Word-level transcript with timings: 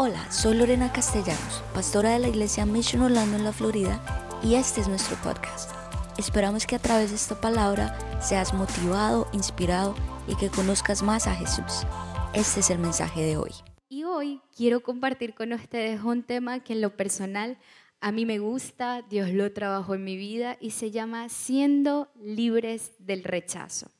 Hola, 0.00 0.30
soy 0.30 0.54
Lorena 0.54 0.92
Castellanos, 0.92 1.64
pastora 1.74 2.10
de 2.10 2.20
la 2.20 2.28
iglesia 2.28 2.64
Mission 2.64 3.02
Orlando 3.02 3.36
en 3.36 3.42
la 3.42 3.52
Florida, 3.52 4.00
y 4.44 4.54
este 4.54 4.80
es 4.80 4.86
nuestro 4.86 5.16
podcast. 5.24 5.72
Esperamos 6.16 6.68
que 6.68 6.76
a 6.76 6.78
través 6.78 7.10
de 7.10 7.16
esta 7.16 7.40
palabra 7.40 7.98
seas 8.20 8.54
motivado, 8.54 9.26
inspirado 9.32 9.96
y 10.28 10.36
que 10.36 10.50
conozcas 10.50 11.02
más 11.02 11.26
a 11.26 11.34
Jesús. 11.34 11.84
Este 12.32 12.60
es 12.60 12.70
el 12.70 12.78
mensaje 12.78 13.22
de 13.22 13.38
hoy. 13.38 13.50
Y 13.88 14.04
hoy 14.04 14.40
quiero 14.56 14.84
compartir 14.84 15.34
con 15.34 15.52
ustedes 15.52 16.00
un 16.00 16.22
tema 16.22 16.62
que 16.62 16.74
en 16.74 16.80
lo 16.80 16.96
personal 16.96 17.58
a 18.00 18.12
mí 18.12 18.24
me 18.24 18.38
gusta, 18.38 19.02
Dios 19.02 19.30
lo 19.30 19.52
trabajó 19.52 19.96
en 19.96 20.04
mi 20.04 20.16
vida 20.16 20.58
y 20.60 20.70
se 20.70 20.92
llama 20.92 21.28
siendo 21.28 22.08
libres 22.22 22.92
del 23.00 23.24
rechazo. 23.24 23.90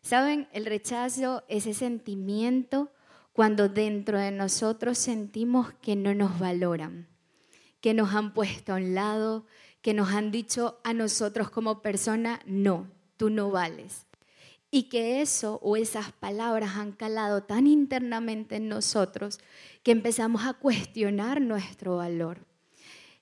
Saben, 0.00 0.48
el 0.54 0.64
rechazo, 0.64 1.44
ese 1.48 1.74
sentimiento 1.74 2.90
cuando 3.32 3.68
dentro 3.68 4.18
de 4.18 4.30
nosotros 4.30 4.98
sentimos 4.98 5.72
que 5.80 5.96
no 5.96 6.14
nos 6.14 6.38
valoran, 6.38 7.08
que 7.80 7.94
nos 7.94 8.14
han 8.14 8.34
puesto 8.34 8.72
a 8.72 8.76
un 8.76 8.94
lado, 8.94 9.46
que 9.80 9.94
nos 9.94 10.10
han 10.10 10.30
dicho 10.30 10.80
a 10.84 10.92
nosotros 10.92 11.50
como 11.50 11.82
persona, 11.82 12.40
no, 12.46 12.88
tú 13.16 13.30
no 13.30 13.50
vales. 13.50 14.06
Y 14.70 14.84
que 14.84 15.20
eso 15.20 15.58
o 15.62 15.76
esas 15.76 16.12
palabras 16.12 16.76
han 16.76 16.92
calado 16.92 17.42
tan 17.42 17.66
internamente 17.66 18.56
en 18.56 18.68
nosotros 18.68 19.38
que 19.82 19.90
empezamos 19.90 20.44
a 20.46 20.54
cuestionar 20.54 21.40
nuestro 21.42 21.96
valor. 21.96 22.46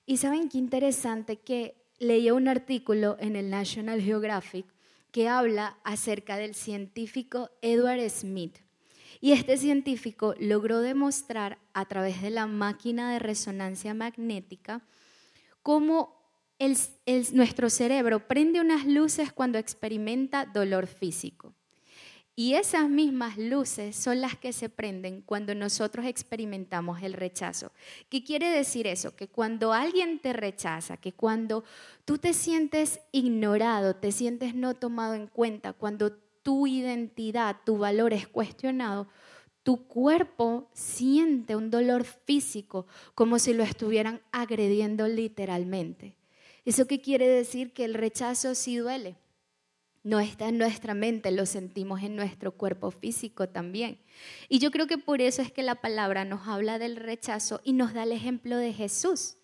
Y 0.06 0.19
saben 0.19 0.48
qué 0.48 0.58
interesante 0.58 1.36
que 1.36 1.77
leí 1.98 2.30
un 2.30 2.48
artículo 2.48 3.16
en 3.20 3.36
el 3.36 3.50
National 3.50 4.00
Geographic 4.00 4.66
que 5.12 5.28
habla 5.28 5.78
acerca 5.84 6.36
del 6.36 6.55
científico 6.55 7.50
Edward 7.62 8.08
Smith. 8.11 8.58
Y 9.20 9.33
este 9.33 9.56
científico 9.59 10.34
logró 10.38 10.80
demostrar 10.80 11.59
a 11.74 11.84
través 11.84 12.23
de 12.23 12.30
la 12.30 12.47
máquina 12.47 13.12
de 13.12 13.19
resonancia 13.19 13.92
magnética 13.92 14.83
cómo 15.62 16.19
nuestro 17.33 17.70
cerebro 17.70 18.27
prende 18.27 18.61
unas 18.61 18.86
luces 18.86 19.33
cuando 19.33 19.59
experimenta 19.59 20.47
dolor 20.47 20.86
físico. 20.86 21.55
Y 22.36 22.55
esas 22.55 22.89
mismas 22.89 23.36
luces 23.36 23.94
son 23.94 24.22
las 24.22 24.34
que 24.36 24.55
se 24.55 24.70
prenden 24.70 25.20
cuando 25.20 25.55
nosotros 25.55 26.06
experimentamos 26.06 27.03
el 27.03 27.12
rechazo. 27.12 27.70
¿Qué 28.09 28.25
quiere 28.25 28.48
decir 28.48 28.87
eso? 28.87 29.14
Que 29.14 29.28
cuando 29.28 29.75
alguien 29.75 30.20
te 30.20 30.33
rechaza, 30.33 30.97
que 30.97 31.12
cuando 31.12 31.64
tú 32.06 32.16
te 32.16 32.33
sientes 32.33 33.00
ignorado, 33.12 33.97
te 33.97 34.11
sientes 34.11 34.55
no 34.55 34.75
tomado 34.75 35.12
en 35.12 35.27
cuenta, 35.27 35.75
cuando 35.75 36.16
tu 36.42 36.66
identidad, 36.66 37.56
tu 37.64 37.78
valor 37.78 38.12
es 38.12 38.27
cuestionado, 38.27 39.08
tu 39.62 39.86
cuerpo 39.86 40.70
siente 40.72 41.56
un 41.56 41.70
dolor 41.70 42.05
físico 42.05 42.86
como 43.14 43.38
si 43.38 43.52
lo 43.52 43.62
estuvieran 43.62 44.22
agrediendo 44.32 45.06
literalmente. 45.06 46.16
¿Eso 46.64 46.86
qué 46.86 47.00
quiere 47.00 47.28
decir? 47.28 47.72
Que 47.72 47.84
el 47.84 47.94
rechazo 47.94 48.55
sí 48.55 48.77
duele 48.77 49.16
no 50.02 50.19
está 50.19 50.48
en 50.48 50.58
nuestra 50.58 50.94
mente, 50.94 51.30
lo 51.30 51.44
sentimos 51.47 52.02
en 52.02 52.16
nuestro 52.16 52.52
cuerpo 52.52 52.91
físico 52.91 53.48
también. 53.48 54.00
Y 54.48 54.58
yo 54.58 54.70
creo 54.70 54.86
que 54.86 54.98
por 54.98 55.20
eso 55.20 55.42
es 55.42 55.52
que 55.52 55.62
la 55.62 55.77
palabra 55.77 56.25
nos 56.25 56.48
habla 56.48 56.78
del 56.78 56.97
rechazo 56.97 57.60
y 57.64 57.75
nos 57.75 57.92
da 57.92 58.04
el 58.04 58.12
ejemplo 58.12 58.56
de 58.56 58.72
Jesús. 58.72 59.36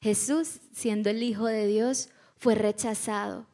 Jesús, 0.00 0.60
siendo 0.72 1.10
el 1.10 1.22
Hijo 1.22 1.46
de 1.46 1.66
Dios, 1.66 2.08
fue 2.36 2.54
rechazado, 2.54 3.46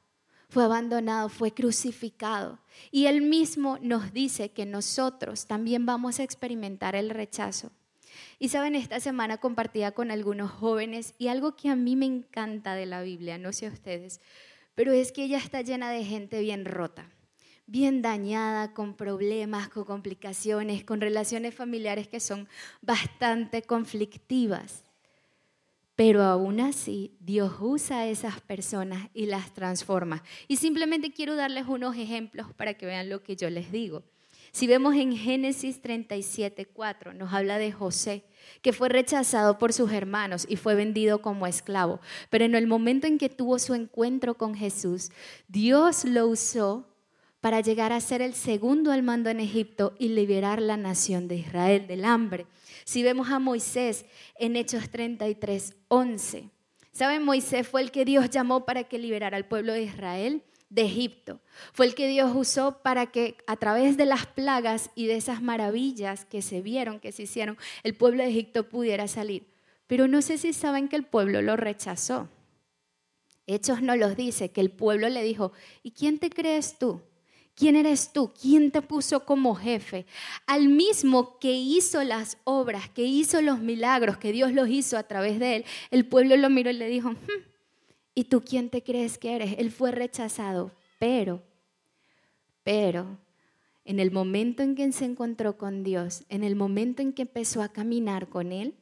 fue 0.49 0.65
abandonado, 0.65 1.29
fue 1.29 1.53
crucificado. 1.53 2.59
Y 2.91 3.07
él 3.07 3.23
mismo 3.23 3.79
nos 3.81 4.13
dice 4.13 4.51
que 4.51 4.67
nosotros 4.67 5.47
también 5.47 5.87
vamos 5.87 6.21
a 6.21 6.23
experimentar 6.23 6.95
el 6.95 7.11
rechazo. 7.11 7.73
Y 8.39 8.49
saben, 8.49 8.75
esta 8.75 9.01
semana 9.01 9.39
compartía 9.39 9.93
con 9.93 10.11
algunos 10.11 10.51
jóvenes 10.51 11.15
y 11.19 11.29
algo 11.29 11.57
que 11.57 11.69
a 11.69 11.77
mí 11.77 11.97
me 11.97 12.07
encanta 12.07 12.75
de 12.75 12.87
la 12.87 13.03
Biblia, 13.03 13.39
no 13.39 13.53
sé 13.53 13.69
ustedes, 13.69 14.21
pero 14.75 14.93
es 14.93 15.13
que 15.13 15.25
ella 15.25 15.39
está 15.39 15.63
llena 15.63 15.91
de 15.91 16.05
gente 16.05 16.41
bien 16.41 16.65
rota, 16.65 17.11
bien 17.67 18.03
dañada, 18.03 18.75
con 18.75 18.95
problemas, 18.95 19.69
con 19.69 19.85
complicaciones, 19.85 20.85
con 20.85 21.01
relaciones 21.01 21.55
familiares 21.55 22.09
que 22.09 22.21
son 22.21 22.49
bastante 22.83 23.63
conflictivas. 23.63 24.86
Pero 25.97 26.23
aún 26.23 26.61
así, 26.61 27.17
Dios 27.21 27.55
usa 27.59 28.01
a 28.01 28.07
esas 28.07 28.41
personas 28.43 29.09
y 29.15 29.27
las 29.27 29.55
transforma. 29.55 30.23
Y 30.47 30.57
simplemente 30.57 31.11
quiero 31.11 31.35
darles 31.35 31.67
unos 31.67 31.97
ejemplos 31.97 32.53
para 32.55 32.75
que 32.75 32.85
vean 32.85 33.09
lo 33.09 33.23
que 33.23 33.35
yo 33.35 33.49
les 33.49 33.73
digo. 33.73 34.05
Si 34.53 34.67
vemos 34.67 34.95
en 34.95 35.17
Génesis 35.17 35.83
37, 35.83 36.67
4, 36.67 37.15
nos 37.15 37.33
habla 37.33 37.59
de 37.59 37.73
José, 37.73 38.25
que 38.63 38.73
fue 38.73 38.89
rechazado 38.89 39.59
por 39.59 39.73
sus 39.73 39.93
hermanos 39.93 40.47
y 40.49 40.57
fue 40.57 40.75
vendido 40.75 41.21
como 41.21 41.47
esclavo. 41.47 42.01
Pero 42.31 42.45
en 42.45 42.55
el 42.55 42.67
momento 42.67 43.07
en 43.07 43.19
que 43.19 43.29
tuvo 43.29 43.59
su 43.59 43.75
encuentro 43.75 44.35
con 44.35 44.55
Jesús, 44.55 45.11
Dios 45.49 46.05
lo 46.05 46.27
usó 46.29 46.96
para 47.41 47.61
llegar 47.61 47.93
a 47.93 48.01
ser 48.01 48.23
el 48.23 48.35
segundo 48.35 48.93
al 48.93 49.03
mando 49.03 49.31
en 49.31 49.41
Egipto 49.41 49.95
y 49.99 50.09
liberar 50.09 50.61
la 50.61 50.77
nación 50.77 51.29
de 51.29 51.37
Israel 51.37 51.87
del 51.87 52.05
hambre. 52.05 52.47
Si 52.85 53.03
vemos 53.03 53.31
a 53.31 53.39
Moisés 53.39 54.07
en 54.39 54.57
Hechos 54.57 54.91
33, 54.91 55.75
11, 55.89 56.51
¿saben? 56.93 57.25
Moisés 57.25 57.69
fue 57.69 57.83
el 57.83 57.91
que 57.91 58.05
Dios 58.05 58.31
llamó 58.31 58.65
para 58.65 58.85
que 58.85 58.99
liberara 58.99 59.37
al 59.37 59.47
pueblo 59.47 59.73
de 59.73 59.83
Israel 59.83 60.43
de 60.69 60.83
Egipto. 60.83 61.41
Fue 61.73 61.87
el 61.87 61.95
que 61.95 62.09
Dios 62.09 62.33
usó 62.35 62.83
para 62.83 63.07
que 63.07 63.37
a 63.47 63.57
través 63.57 63.97
de 63.97 64.07
las 64.07 64.27
plagas 64.27 64.91
y 64.95 65.07
de 65.07 65.17
esas 65.17 65.43
maravillas 65.43 66.25
que 66.25 66.43
se 66.43 66.61
vieron, 66.61 67.01
que 67.01 67.13
se 67.13 67.25
hicieron, 67.25 67.57
el 67.83 67.95
pueblo 67.95 68.23
de 68.23 68.31
Egipto 68.31 68.69
pudiera 68.69 69.07
salir. 69.09 69.47
Pero 69.87 70.09
no 70.09 70.23
sé 70.23 70.39
si 70.39 70.53
saben 70.53 70.89
que 70.89 70.97
el 70.97 71.05
pueblo 71.05 71.43
lo 71.43 71.57
rechazó. 71.57 72.29
Hechos 73.47 73.81
no 73.81 73.95
los 73.95 74.17
dice, 74.17 74.51
que 74.51 74.61
el 74.61 74.71
pueblo 74.71 75.09
le 75.09 75.23
dijo, 75.23 75.53
¿y 75.85 75.93
quién 75.93 76.19
te 76.19 76.31
crees 76.31 76.79
tú? 76.79 77.03
¿Quién 77.57 77.75
eres 77.75 78.13
tú? 78.13 78.33
¿Quién 78.41 78.71
te 78.71 78.83
puso 78.83 79.25
como 79.25 79.57
jefe? 79.57 80.07
Al 80.47 80.69
mismo 80.69 81.39
que 81.41 81.53
hizo 81.53 82.05
las 82.05 82.39
obras, 82.45 82.89
que 82.91 83.03
hizo 83.03 83.43
los 83.43 83.59
milagros, 83.59 84.19
que 84.19 84.31
Dios 84.31 84.53
los 84.53 84.69
hizo 84.69 84.97
a 84.97 85.03
través 85.03 85.41
de 85.41 85.57
él, 85.57 85.65
el 85.91 86.07
pueblo 86.07 86.37
lo 86.37 86.51
miró 86.51 86.71
y 86.71 86.75
le 86.75 86.87
dijo, 86.87 87.11
hmm, 87.11 87.57
¿Y 88.19 88.25
tú 88.25 88.43
quién 88.43 88.71
te 88.71 88.83
crees 88.83 89.19
que 89.19 89.37
eres? 89.37 89.57
Él 89.59 89.71
fue 89.71 89.93
rechazado, 89.93 90.73
pero, 90.99 91.43
pero, 92.65 93.19
en 93.85 94.01
el 94.01 94.11
momento 94.11 94.63
en 94.63 94.75
que 94.75 94.91
se 94.93 95.05
encontró 95.05 95.59
con 95.59 95.85
Dios, 95.85 96.25
en 96.31 96.43
el 96.43 96.57
momento 96.57 97.03
en 97.03 97.13
que 97.13 97.23
empezó 97.23 97.61
a 97.61 97.69
caminar 97.69 98.31
con 98.31 98.53
Él, 98.53 98.75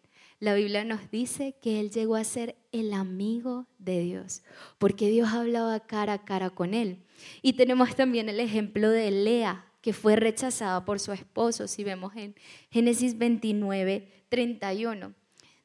la 0.44 0.55
Biblia 0.55 0.84
nos 0.84 1.10
dice 1.10 1.56
que 1.62 1.81
Él 1.81 1.91
llegó 1.91 2.16
a 2.16 2.25
ser 2.25 2.56
el 2.71 2.93
amigo 2.93 3.66
de 3.78 4.00
Dios, 4.00 4.43
porque 4.77 5.09
Dios 5.09 5.32
hablaba 5.32 5.81
cara 5.81 6.12
a 6.12 6.25
cara 6.25 6.50
con 6.50 6.75
Él. 6.75 7.03
Y 7.41 7.55
tenemos 7.55 7.97
también 7.97 8.28
el 8.28 8.38
ejemplo 8.41 8.91
de 8.91 9.10
Lea, 9.10 9.65
que 9.81 9.94
fue 9.94 10.16
rechazada 10.16 10.84
por 10.84 11.00
su 11.00 11.12
esposo, 11.12 11.66
si 11.66 11.82
vemos 11.82 12.15
en 12.16 12.34
Génesis 12.71 13.16
29, 13.16 14.27
31. 14.28 15.15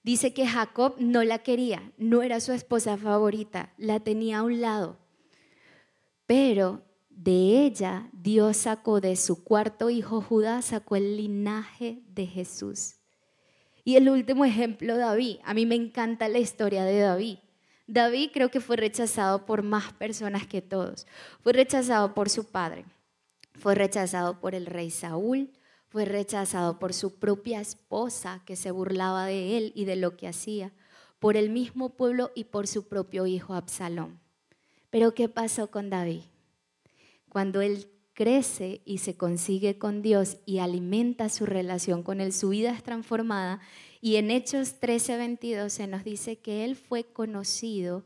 Dice 0.01 0.33
que 0.33 0.47
Jacob 0.47 0.95
no 0.97 1.25
la 1.25 1.39
quería, 1.39 1.91
no 1.97 2.21
era 2.21 2.39
su 2.39 2.53
esposa 2.53 2.95
favorita, 2.95 3.73
la 3.77 3.99
tenía 3.99 4.39
a 4.39 4.43
un 4.43 4.61
lado. 4.61 4.97
Pero 6.25 6.83
de 7.09 7.65
ella 7.65 8.09
Dios 8.13 8.55
sacó 8.55 9.01
de 9.01 9.17
su 9.17 9.43
cuarto 9.43 9.89
hijo 9.89 10.21
Judá, 10.21 10.61
sacó 10.61 10.95
el 10.95 11.17
linaje 11.17 12.01
de 12.07 12.27
Jesús. 12.27 12.98
Y 13.89 13.95
el 13.95 14.07
último 14.07 14.45
ejemplo, 14.45 14.97
David. 14.97 15.37
A 15.43 15.55
mí 15.55 15.65
me 15.65 15.73
encanta 15.73 16.29
la 16.29 16.37
historia 16.37 16.83
de 16.83 16.99
David. 16.99 17.39
David 17.87 18.29
creo 18.31 18.51
que 18.51 18.61
fue 18.61 18.75
rechazado 18.75 19.47
por 19.47 19.63
más 19.63 19.93
personas 19.93 20.45
que 20.45 20.61
todos. 20.61 21.07
Fue 21.41 21.53
rechazado 21.53 22.13
por 22.13 22.29
su 22.29 22.43
padre, 22.51 22.85
fue 23.55 23.73
rechazado 23.73 24.39
por 24.39 24.53
el 24.53 24.67
rey 24.67 24.91
Saúl, 24.91 25.49
fue 25.87 26.05
rechazado 26.05 26.77
por 26.77 26.93
su 26.93 27.17
propia 27.17 27.61
esposa 27.61 28.43
que 28.45 28.55
se 28.55 28.69
burlaba 28.69 29.25
de 29.25 29.57
él 29.57 29.71
y 29.73 29.85
de 29.85 29.95
lo 29.95 30.15
que 30.17 30.27
hacía, 30.27 30.71
por 31.17 31.35
el 31.35 31.49
mismo 31.49 31.89
pueblo 31.97 32.31
y 32.35 32.43
por 32.43 32.67
su 32.67 32.87
propio 32.87 33.25
hijo 33.25 33.55
Absalón. 33.55 34.19
Pero 34.91 35.15
¿qué 35.15 35.29
pasó 35.29 35.71
con 35.71 35.89
David? 35.89 36.21
Cuando 37.27 37.61
él 37.61 37.89
crece 38.19 38.81
y 38.83 38.97
se 38.97 39.15
consigue 39.15 39.77
con 39.77 40.01
Dios 40.01 40.39
y 40.45 40.57
alimenta 40.57 41.29
su 41.29 41.45
relación 41.45 42.03
con 42.03 42.19
él, 42.19 42.33
su 42.33 42.49
vida 42.49 42.71
es 42.71 42.83
transformada 42.83 43.61
y 44.01 44.17
en 44.17 44.29
Hechos 44.29 44.81
13:22 44.81 45.69
se 45.69 45.87
nos 45.87 46.03
dice 46.03 46.37
que 46.37 46.65
él 46.65 46.75
fue 46.75 47.05
conocido 47.05 48.03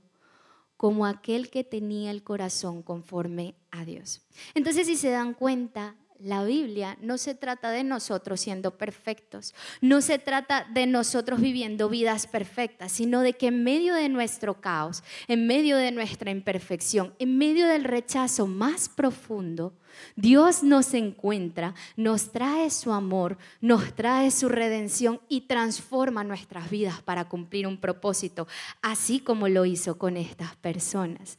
como 0.78 1.08
aquel 1.08 1.50
que 1.50 1.64
tenía 1.64 2.12
el 2.12 2.22
corazón 2.22 2.84
conforme 2.84 3.56
a 3.72 3.86
Dios. 3.86 4.22
Entonces, 4.54 4.86
si 4.86 4.98
se 4.98 5.10
dan 5.10 5.34
cuenta, 5.34 5.96
la 6.24 6.44
Biblia 6.44 6.98
no 7.02 7.18
se 7.18 7.36
trata 7.36 7.70
de 7.70 7.84
nosotros 7.84 8.40
siendo 8.40 8.78
perfectos, 8.78 9.54
no 9.82 10.02
se 10.02 10.20
trata 10.20 10.66
de 10.74 10.88
nosotros 10.88 11.42
viviendo 11.42 11.90
vidas 11.90 12.28
perfectas, 12.28 12.94
sino 12.94 13.22
de 13.22 13.34
que 13.34 13.48
en 13.48 13.64
medio 13.64 13.94
de 13.94 14.08
nuestro 14.08 14.62
caos, 14.62 15.04
en 15.28 15.48
medio 15.48 15.76
de 15.76 15.92
nuestra 15.92 16.32
imperfección, 16.32 17.14
en 17.20 17.38
medio 17.38 17.68
del 17.68 17.84
rechazo 17.84 18.48
más 18.48 18.88
profundo, 18.88 19.74
Dios 20.16 20.64
nos 20.64 20.94
encuentra, 20.94 21.76
nos 21.98 22.32
trae 22.32 22.70
su 22.70 22.94
amor, 22.94 23.38
nos 23.62 23.94
trae 23.94 24.32
su 24.32 24.50
redención 24.50 25.20
y 25.28 25.42
transforma 25.42 26.24
nuestras 26.24 26.70
vidas 26.70 27.02
para 27.02 27.26
cumplir 27.26 27.68
un 27.68 27.78
propósito, 27.78 28.48
así 28.82 29.20
como 29.20 29.50
lo 29.50 29.66
hizo 29.66 29.98
con 29.98 30.18
estas 30.18 30.56
personas. 30.56 31.38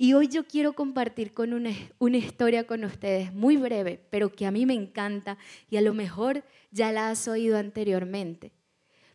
Y 0.00 0.12
hoy 0.12 0.28
yo 0.28 0.46
quiero 0.46 0.74
compartir 0.74 1.34
con 1.34 1.52
una, 1.52 1.72
una, 1.98 2.18
historia 2.18 2.68
con 2.68 2.84
ustedes 2.84 3.34
muy 3.34 3.56
breve, 3.56 4.00
pero 4.10 4.30
que 4.30 4.46
a 4.46 4.52
mí 4.52 4.64
me 4.64 4.74
encanta 4.74 5.38
y 5.68 5.76
a 5.76 5.80
lo 5.80 5.92
mejor 5.92 6.44
ya 6.70 6.92
la 6.92 7.10
has 7.10 7.26
oído 7.26 7.58
anteriormente. 7.58 8.52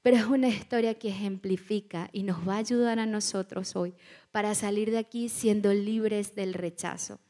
Pero 0.02 0.18
es 0.18 0.26
una 0.26 0.50
historia 0.50 0.96
que 0.96 1.08
ejemplifica 1.08 2.10
y 2.12 2.24
nos 2.24 2.46
va 2.46 2.56
a 2.56 2.58
ayudar 2.58 3.00
a 3.00 3.06
nosotros 3.06 3.78
hoy 3.78 3.94
para 4.32 4.56
salir 4.56 4.92
de 4.92 4.98
aquí 4.98 5.30
siendo 5.30 5.74
libres 5.74 6.36
del 6.36 6.54
rechazo. 6.54 7.22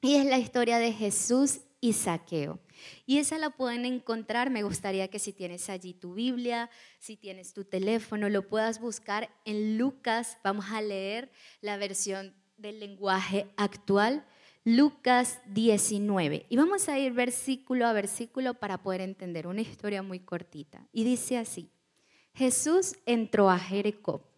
Y 0.00 0.14
es 0.14 0.24
la 0.24 0.38
historia 0.38 0.78
de 0.78 0.92
Jesús 0.92 1.62
y 1.80 1.94
Saqueo. 1.94 2.60
Y 3.06 3.18
esa 3.18 3.38
la 3.38 3.50
pueden 3.50 3.86
encontrar, 3.86 4.50
me 4.50 4.62
gustaría 4.62 5.08
que 5.08 5.18
si 5.18 5.32
tienes 5.32 5.68
allí 5.68 5.94
tu 5.94 6.14
Biblia, 6.14 6.70
si 7.00 7.16
tienes 7.16 7.52
tu 7.52 7.64
teléfono, 7.64 8.28
lo 8.28 8.46
puedas 8.46 8.80
buscar 8.80 9.34
en 9.44 9.78
Lucas. 9.78 10.38
Vamos 10.44 10.66
a 10.70 10.80
leer 10.80 11.32
la 11.60 11.76
versión 11.76 12.37
del 12.58 12.80
lenguaje 12.80 13.46
actual, 13.56 14.24
Lucas 14.64 15.40
19. 15.46 16.46
Y 16.48 16.56
vamos 16.56 16.88
a 16.88 16.98
ir 16.98 17.12
versículo 17.12 17.86
a 17.86 17.92
versículo 17.92 18.54
para 18.54 18.82
poder 18.82 19.00
entender 19.00 19.46
una 19.46 19.62
historia 19.62 20.02
muy 20.02 20.20
cortita. 20.20 20.86
Y 20.92 21.04
dice 21.04 21.38
así, 21.38 21.70
Jesús 22.34 22.96
entró 23.06 23.48
a 23.48 23.58
Jericó. 23.58 24.28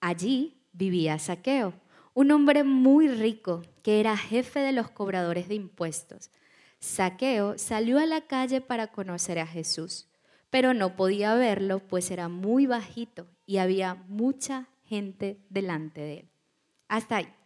Allí 0.00 0.62
vivía 0.72 1.18
Saqueo 1.18 1.74
un 2.18 2.32
hombre 2.32 2.64
muy 2.64 3.06
rico 3.06 3.62
que 3.84 4.00
era 4.00 4.16
jefe 4.16 4.58
de 4.58 4.72
los 4.72 4.90
cobradores 4.90 5.46
de 5.46 5.54
impuestos. 5.54 6.32
Saqueo 6.80 7.56
salió 7.58 8.00
a 8.00 8.06
la 8.06 8.22
calle 8.22 8.60
para 8.60 8.88
conocer 8.88 9.38
a 9.38 9.46
Jesús, 9.46 10.08
pero 10.50 10.74
no 10.74 10.96
podía 10.96 11.36
verlo 11.36 11.78
pues 11.78 12.10
era 12.10 12.28
muy 12.28 12.66
bajito 12.66 13.28
y 13.46 13.58
había 13.58 13.94
mucha 14.08 14.66
gente 14.82 15.38
delante 15.48 16.00
de 16.00 16.18
él. 16.18 16.28
Hasta 16.88 17.18
ahí. 17.18 17.37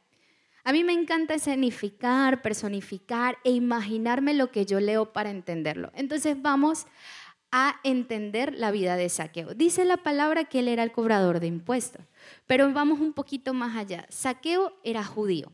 A 0.65 0.73
mí 0.73 0.85
me 0.85 0.93
encanta 0.93 1.35
escenificar, 1.35 2.41
personificar 2.41 3.39
e 3.43 3.51
imaginarme 3.51 4.33
lo 4.33 4.51
que 4.51 4.65
yo 4.65 4.79
leo 4.79 5.13
para 5.13 5.31
entenderlo. 5.31 5.91
Entonces 5.95 6.41
vamos 6.41 6.87
a 7.51 7.81
entender 7.83 8.55
la 8.57 8.71
vida 8.71 8.97
de 8.97 9.09
Saqueo. 9.09 9.55
Dice 9.55 9.85
la 9.85 9.97
palabra 9.99 10.45
que 10.45 10.61
él 10.61 10.69
era 10.69 10.85
el 10.85 10.93
cobrador 10.93 11.41
de 11.41 11.49
impuestos, 11.49 12.07
pero 12.47 12.73
vamos 12.73 13.01
un 13.01 13.13
poquito 13.13 13.53
más 13.53 13.77
allá. 13.77 14.07
Saqueo 14.09 14.73
era 14.85 15.05
judío. 15.05 15.51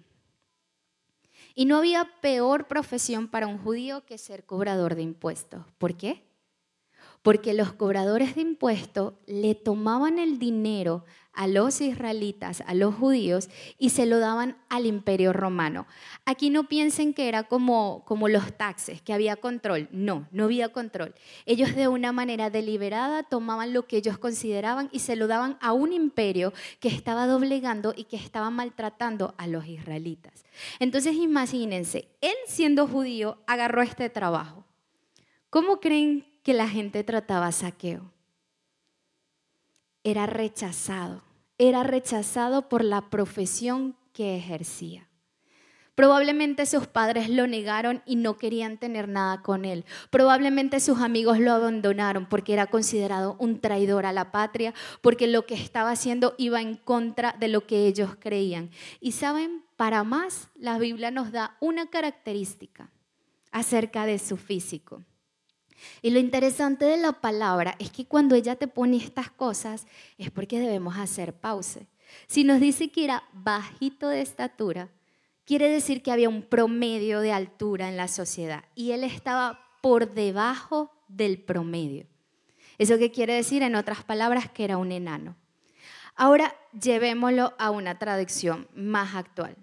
Y 1.54 1.64
no 1.64 1.78
había 1.78 2.08
peor 2.20 2.69
profesión 2.69 3.26
para 3.26 3.49
un 3.49 3.58
judío 3.58 4.04
que 4.04 4.16
ser 4.19 4.44
cobrador 4.44 4.94
de 4.94 5.02
impuestos. 5.02 5.64
¿Por 5.78 5.96
qué? 5.96 6.27
Porque 7.23 7.55
los 7.55 7.73
cobradores 7.73 8.35
de 8.35 8.43
impuestos 8.43 9.15
le 9.26 9.55
tomaban 9.55 10.19
el 10.19 10.38
dinero 10.38 11.05
a 11.38 11.47
los 11.47 11.81
israelitas, 11.81 12.65
a 12.67 12.75
los 12.75 12.97
judíos, 12.97 13.49
y 13.79 13.91
se 13.91 14.06
lo 14.06 14.19
daban 14.19 14.56
al 14.69 14.87
imperio 14.87 15.32
romano. 15.32 15.87
Aquí 16.25 16.50
no 16.50 16.69
piensen 16.69 17.15
que 17.15 17.29
era 17.29 17.44
como, 17.44 18.03
como 18.06 18.29
los 18.29 18.56
taxes, 18.56 19.00
que 19.03 19.12
había 19.12 19.37
control. 19.37 19.88
No, 19.93 20.26
no 20.32 20.44
había 20.44 20.70
control. 20.70 21.15
Ellos 21.47 21.76
de 21.76 21.87
una 21.87 22.11
manera 22.11 22.50
deliberada 22.50 23.23
tomaban 23.23 23.73
lo 23.73 23.87
que 23.87 23.99
ellos 23.99 24.19
consideraban 24.19 24.88
y 24.91 24.99
se 24.99 25.14
lo 25.14 25.29
daban 25.29 25.59
a 25.61 25.73
un 25.73 25.93
imperio 25.93 26.53
que 26.81 26.88
estaba 26.88 27.29
doblegando 27.29 27.94
y 27.97 28.05
que 28.05 28.17
estaba 28.17 28.50
maltratando 28.50 29.37
a 29.38 29.47
los 29.47 29.64
israelitas. 29.69 30.44
Entonces 30.81 31.14
imagínense, 31.14 32.09
él 32.21 32.35
siendo 32.49 32.88
judío 32.88 33.38
agarró 33.47 33.82
este 33.82 34.11
trabajo. 34.11 34.64
¿Cómo 35.50 35.79
creen 35.79 36.26
que 36.49 36.55
la 36.55 36.67
gente 36.67 37.05
trataba 37.05 37.49
a 37.49 37.53
saqueo? 37.53 38.11
Era 40.03 40.25
rechazado 40.25 41.29
era 41.59 41.83
rechazado 41.83 42.69
por 42.69 42.85
la 42.85 43.11
profesión 43.11 43.97
que 44.12 44.37
ejercía. 44.37 45.09
Probablemente 45.97 46.65
sus 46.65 46.87
padres 46.87 47.29
lo 47.29 47.49
negaron 47.49 48.03
y 48.06 48.15
no 48.15 48.37
querían 48.37 48.79
tener 48.79 49.09
nada 49.09 49.43
con 49.43 49.65
él. 49.65 49.85
Probablemente 50.11 50.79
sus 50.79 51.00
amigos 51.00 51.41
lo 51.41 51.50
abandonaron 51.50 52.27
porque 52.29 52.53
era 52.53 52.69
considerado 52.69 53.35
un 53.41 53.61
traidor 53.61 54.06
a 54.06 54.12
la 54.12 54.31
patria, 54.31 54.73
porque 55.03 55.27
lo 55.27 55.45
que 55.45 55.55
estaba 55.55 55.91
haciendo 55.91 56.37
iba 56.39 56.61
en 56.61 56.77
contra 56.77 57.35
de 57.41 57.49
lo 57.49 57.67
que 57.67 57.89
ellos 57.89 58.17
creían. 58.21 58.71
Y 59.00 59.12
saben, 59.12 59.65
para 59.77 60.05
más, 60.05 60.49
la 60.55 60.79
Biblia 60.79 61.11
nos 61.11 61.33
da 61.33 61.56
una 61.59 61.91
característica 61.91 62.93
acerca 63.50 64.06
de 64.06 64.21
su 64.21 64.37
físico. 64.37 65.03
Y 66.02 66.10
lo 66.10 66.19
interesante 66.19 66.84
de 66.84 66.96
la 66.96 67.12
palabra 67.12 67.75
es 67.78 67.90
que 67.90 68.06
cuando 68.06 68.34
ella 68.34 68.56
te 68.56 68.69
pone 68.69 68.96
estas 68.96 69.30
cosas 69.30 69.86
es 70.16 70.30
porque 70.30 70.60
debemos 70.60 70.96
hacer 70.96 71.34
pausa. 71.34 71.80
Si 72.26 72.44
nos 72.44 72.60
dice 72.60 72.90
que 72.90 73.04
era 73.04 73.25
bajito 73.32 74.08
de 74.08 74.22
estatura, 74.22 74.88
quiere 75.44 75.69
decir 75.69 76.02
que 76.02 76.12
había 76.12 76.28
un 76.28 76.42
promedio 76.42 77.20
de 77.20 77.32
altura 77.32 77.88
en 77.88 77.96
la 77.96 78.08
sociedad 78.08 78.64
y 78.75 78.92
él 78.92 79.04
estaba 79.04 79.60
por 79.82 80.14
debajo 80.14 80.92
del 81.08 81.38
promedio. 81.38 82.06
¿Eso 82.78 82.98
qué 82.98 83.10
quiere 83.10 83.34
decir? 83.34 83.62
En 83.62 83.75
otras 83.75 84.04
palabras, 84.04 84.50
que 84.50 84.64
era 84.64 84.78
un 84.78 84.92
enano. 84.92 85.36
Ahora 86.14 86.54
llevémoslo 86.80 87.54
a 87.58 87.70
una 87.70 87.98
traducción 87.98 88.69
más 88.75 89.14
actual 89.14 89.56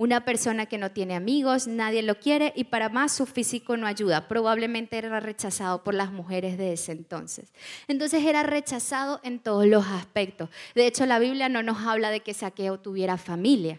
una 0.00 0.24
persona 0.24 0.64
que 0.64 0.78
no 0.78 0.92
tiene 0.92 1.14
amigos, 1.14 1.66
nadie 1.66 2.02
lo 2.02 2.18
quiere 2.18 2.54
y 2.56 2.64
para 2.64 2.88
más 2.88 3.12
su 3.12 3.26
físico 3.26 3.76
no 3.76 3.86
ayuda. 3.86 4.28
Probablemente 4.28 4.96
era 4.96 5.20
rechazado 5.20 5.84
por 5.84 5.92
las 5.92 6.10
mujeres 6.10 6.56
de 6.56 6.72
ese 6.72 6.92
entonces. 6.92 7.52
Entonces 7.86 8.24
era 8.24 8.42
rechazado 8.42 9.20
en 9.24 9.40
todos 9.40 9.66
los 9.66 9.86
aspectos. 9.86 10.48
De 10.74 10.86
hecho, 10.86 11.04
la 11.04 11.18
Biblia 11.18 11.50
no 11.50 11.62
nos 11.62 11.86
habla 11.86 12.08
de 12.08 12.20
que 12.20 12.32
Saqueo 12.32 12.80
tuviera 12.80 13.18
familia. 13.18 13.78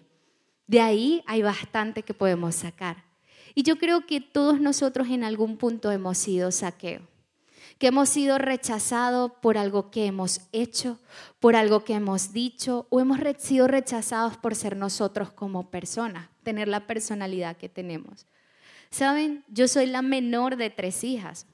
De 0.68 0.79
ahí 0.79 1.23
hay 1.25 1.41
bastante 1.41 2.03
que 2.03 2.13
podemos 2.13 2.53
sacar. 2.53 3.03
Y 3.56 3.63
yo 3.63 3.77
creo 3.77 4.06
que 4.06 4.21
todos 4.21 4.62
nosotros 4.62 5.07
en 5.07 5.24
algún 5.24 5.57
punto 5.57 5.91
hemos 5.91 6.19
sido 6.19 6.51
Saqueo 6.51 7.10
que 7.81 7.87
hemos 7.87 8.09
sido 8.09 8.37
rechazados 8.37 9.31
por 9.41 9.57
algo 9.57 9.89
que 9.89 10.05
hemos 10.05 10.41
hecho, 10.51 10.99
por 11.39 11.55
algo 11.55 11.83
que 11.83 11.95
hemos 11.95 12.31
dicho, 12.31 12.85
o 12.91 12.99
hemos 12.99 13.17
sido 13.39 13.67
rechazados 13.67 14.37
por 14.37 14.53
ser 14.53 14.77
nosotros 14.77 15.31
como 15.31 15.71
personas, 15.71 16.29
tener 16.43 16.67
la 16.67 16.85
personalidad 16.85 17.57
que 17.57 17.69
tenemos. 17.69 18.27
Saben, 18.91 19.43
yo 19.47 19.67
soy 19.67 19.87
la 19.87 20.03
menor 20.03 20.57
de 20.57 20.69
tres 20.69 21.03
hijas 21.03 21.47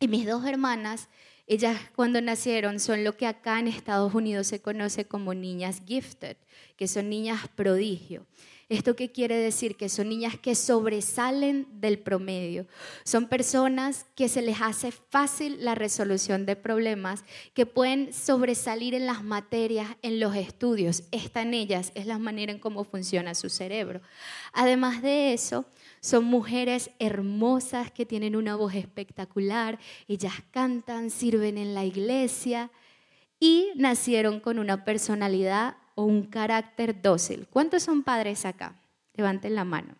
y 0.00 0.06
mis 0.06 0.26
dos 0.26 0.44
hermanas, 0.44 1.08
ellas 1.46 1.78
cuando 1.94 2.20
nacieron 2.20 2.80
son 2.80 3.04
lo 3.04 3.16
que 3.16 3.26
acá 3.26 3.58
en 3.58 3.68
Estados 3.68 4.14
Unidos 4.14 4.46
se 4.46 4.60
conoce 4.60 5.04
como 5.04 5.34
niñas 5.34 5.82
gifted, 5.86 6.36
que 6.76 6.88
son 6.88 7.08
niñas 7.08 7.48
prodigio. 7.54 8.26
¿Esto 8.70 8.96
qué 8.96 9.12
quiere 9.12 9.36
decir? 9.36 9.76
Que 9.76 9.90
son 9.90 10.08
niñas 10.08 10.38
que 10.38 10.54
sobresalen 10.54 11.66
del 11.80 11.98
promedio. 11.98 12.66
Son 13.04 13.28
personas 13.28 14.06
que 14.14 14.28
se 14.28 14.40
les 14.40 14.62
hace 14.62 14.90
fácil 14.90 15.62
la 15.62 15.74
resolución 15.74 16.46
de 16.46 16.56
problemas, 16.56 17.24
que 17.52 17.66
pueden 17.66 18.14
sobresalir 18.14 18.94
en 18.94 19.04
las 19.04 19.22
materias, 19.22 19.88
en 20.00 20.18
los 20.18 20.34
estudios. 20.34 21.02
Está 21.12 21.42
en 21.42 21.52
ellas, 21.52 21.92
es 21.94 22.06
la 22.06 22.18
manera 22.18 22.52
en 22.52 22.58
cómo 22.58 22.84
funciona 22.84 23.34
su 23.34 23.50
cerebro. 23.50 24.00
Además 24.54 25.02
de 25.02 25.34
eso, 25.34 25.66
son 26.04 26.24
mujeres 26.24 26.90
hermosas 26.98 27.90
que 27.90 28.04
tienen 28.04 28.36
una 28.36 28.56
voz 28.56 28.74
espectacular. 28.74 29.78
Ellas 30.06 30.34
cantan, 30.50 31.08
sirven 31.08 31.56
en 31.56 31.72
la 31.72 31.86
iglesia 31.86 32.70
y 33.40 33.70
nacieron 33.76 34.38
con 34.38 34.58
una 34.58 34.84
personalidad 34.84 35.78
o 35.94 36.04
un 36.04 36.24
carácter 36.24 37.00
dócil. 37.00 37.46
¿Cuántos 37.48 37.84
son 37.84 38.02
padres 38.02 38.44
acá? 38.44 38.78
Levanten 39.14 39.54
la 39.54 39.64
mano. 39.64 39.96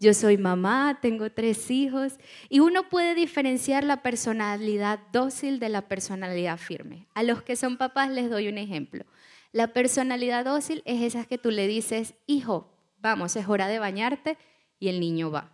Yo 0.00 0.14
soy 0.14 0.38
mamá, 0.38 0.98
tengo 1.02 1.30
tres 1.30 1.70
hijos 1.70 2.14
y 2.48 2.60
uno 2.60 2.88
puede 2.88 3.14
diferenciar 3.14 3.84
la 3.84 4.00
personalidad 4.00 4.98
dócil 5.12 5.58
de 5.58 5.68
la 5.68 5.82
personalidad 5.82 6.56
firme. 6.56 7.06
A 7.12 7.22
los 7.22 7.42
que 7.42 7.56
son 7.56 7.76
papás 7.76 8.08
les 8.08 8.30
doy 8.30 8.48
un 8.48 8.56
ejemplo. 8.56 9.04
La 9.52 9.74
personalidad 9.74 10.46
dócil 10.46 10.80
es 10.86 11.02
esa 11.02 11.26
que 11.26 11.36
tú 11.36 11.50
le 11.50 11.66
dices, 11.66 12.14
hijo, 12.26 12.72
vamos, 13.02 13.36
es 13.36 13.46
hora 13.46 13.68
de 13.68 13.78
bañarte 13.78 14.38
y 14.78 14.88
el 14.88 15.00
niño 15.00 15.30
va. 15.30 15.50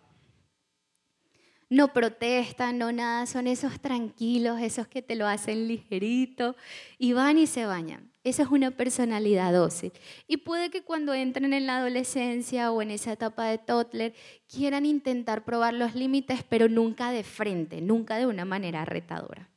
no 1.69 1.93
protestan, 1.93 2.77
no 2.77 2.91
nada, 2.91 3.25
son 3.25 3.47
esos 3.47 3.79
tranquilos, 3.79 4.59
esos 4.59 4.87
que 4.87 5.01
te 5.01 5.15
lo 5.15 5.25
hacen 5.25 5.69
ligerito 5.69 6.57
y 6.97 7.13
van 7.13 7.37
y 7.37 7.47
se 7.47 7.65
bañan. 7.65 8.11
Esa 8.23 8.43
es 8.43 8.49
una 8.49 8.71
personalidad 8.71 9.51
dócil. 9.53 9.93
Y 10.27 10.37
puede 10.37 10.69
que 10.69 10.83
cuando 10.83 11.13
entren 11.13 11.53
en 11.53 11.65
la 11.65 11.77
adolescencia 11.77 12.71
o 12.71 12.81
en 12.81 12.91
esa 12.91 13.13
etapa 13.13 13.45
de 13.45 13.57
toddler 13.57 14.13
quieran 14.47 14.85
intentar 14.85 15.43
probar 15.43 15.73
los 15.73 15.95
límites, 15.95 16.43
pero 16.47 16.69
nunca 16.69 17.11
de 17.11 17.23
frente, 17.23 17.81
nunca 17.81 18.17
de 18.17 18.27
una 18.27 18.45
manera 18.45 18.85
retadora. 18.85 19.49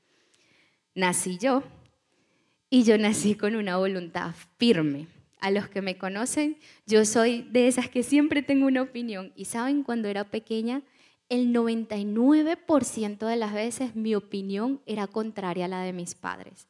Nací 0.95 1.37
yo 1.37 1.63
y 2.71 2.85
yo 2.85 2.97
nací 2.97 3.35
con 3.35 3.55
una 3.55 3.77
voluntad 3.77 4.35
firme. 4.57 5.09
A 5.41 5.51
los 5.51 5.69
que 5.69 5.83
me 5.83 5.99
conocen, 5.99 6.57
yo 6.87 7.05
soy 7.05 7.43
de 7.43 7.69
esas 7.69 7.89
que 7.89 8.03
siempre 8.03 8.43
tengo 8.43 8.67
una 8.67 8.83
opinión. 8.83 9.33
Y 9.37 9.45
saben, 9.45 9.83
cuando 9.83 10.09
era 10.09 10.25
pequeña, 10.25 10.83
el 11.29 11.53
99% 11.53 13.27
de 13.27 13.37
las 13.37 13.53
veces 13.53 13.97
mi 13.97 14.15
opinión 14.15 14.81
era 14.87 15.07
contraria 15.07 15.65
a 15.65 15.69
la 15.69 15.81
de 15.83 15.93
mis 15.93 16.15
padres. 16.15 16.67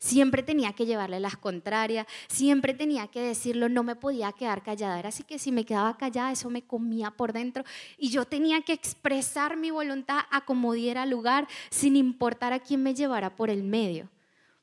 Siempre 0.00 0.44
tenía 0.44 0.72
que 0.74 0.86
llevarle 0.86 1.18
las 1.18 1.36
contrarias, 1.36 2.06
siempre 2.28 2.72
tenía 2.72 3.08
que 3.08 3.20
decirlo, 3.20 3.68
no 3.68 3.82
me 3.82 3.96
podía 3.96 4.30
quedar 4.30 4.62
callada. 4.62 4.98
Era 4.98 5.08
así 5.08 5.24
que 5.24 5.40
si 5.40 5.50
me 5.50 5.64
quedaba 5.64 5.96
callada, 5.96 6.30
eso 6.30 6.50
me 6.50 6.62
comía 6.62 7.10
por 7.10 7.32
dentro 7.32 7.64
y 7.98 8.10
yo 8.10 8.24
tenía 8.24 8.60
que 8.62 8.72
expresar 8.72 9.56
mi 9.56 9.72
voluntad 9.72 10.20
a 10.30 10.44
como 10.44 10.72
diera 10.72 11.04
lugar, 11.04 11.48
sin 11.70 11.96
importar 11.96 12.52
a 12.52 12.60
quién 12.60 12.82
me 12.84 12.94
llevara 12.94 13.34
por 13.34 13.50
el 13.50 13.64
medio. 13.64 14.08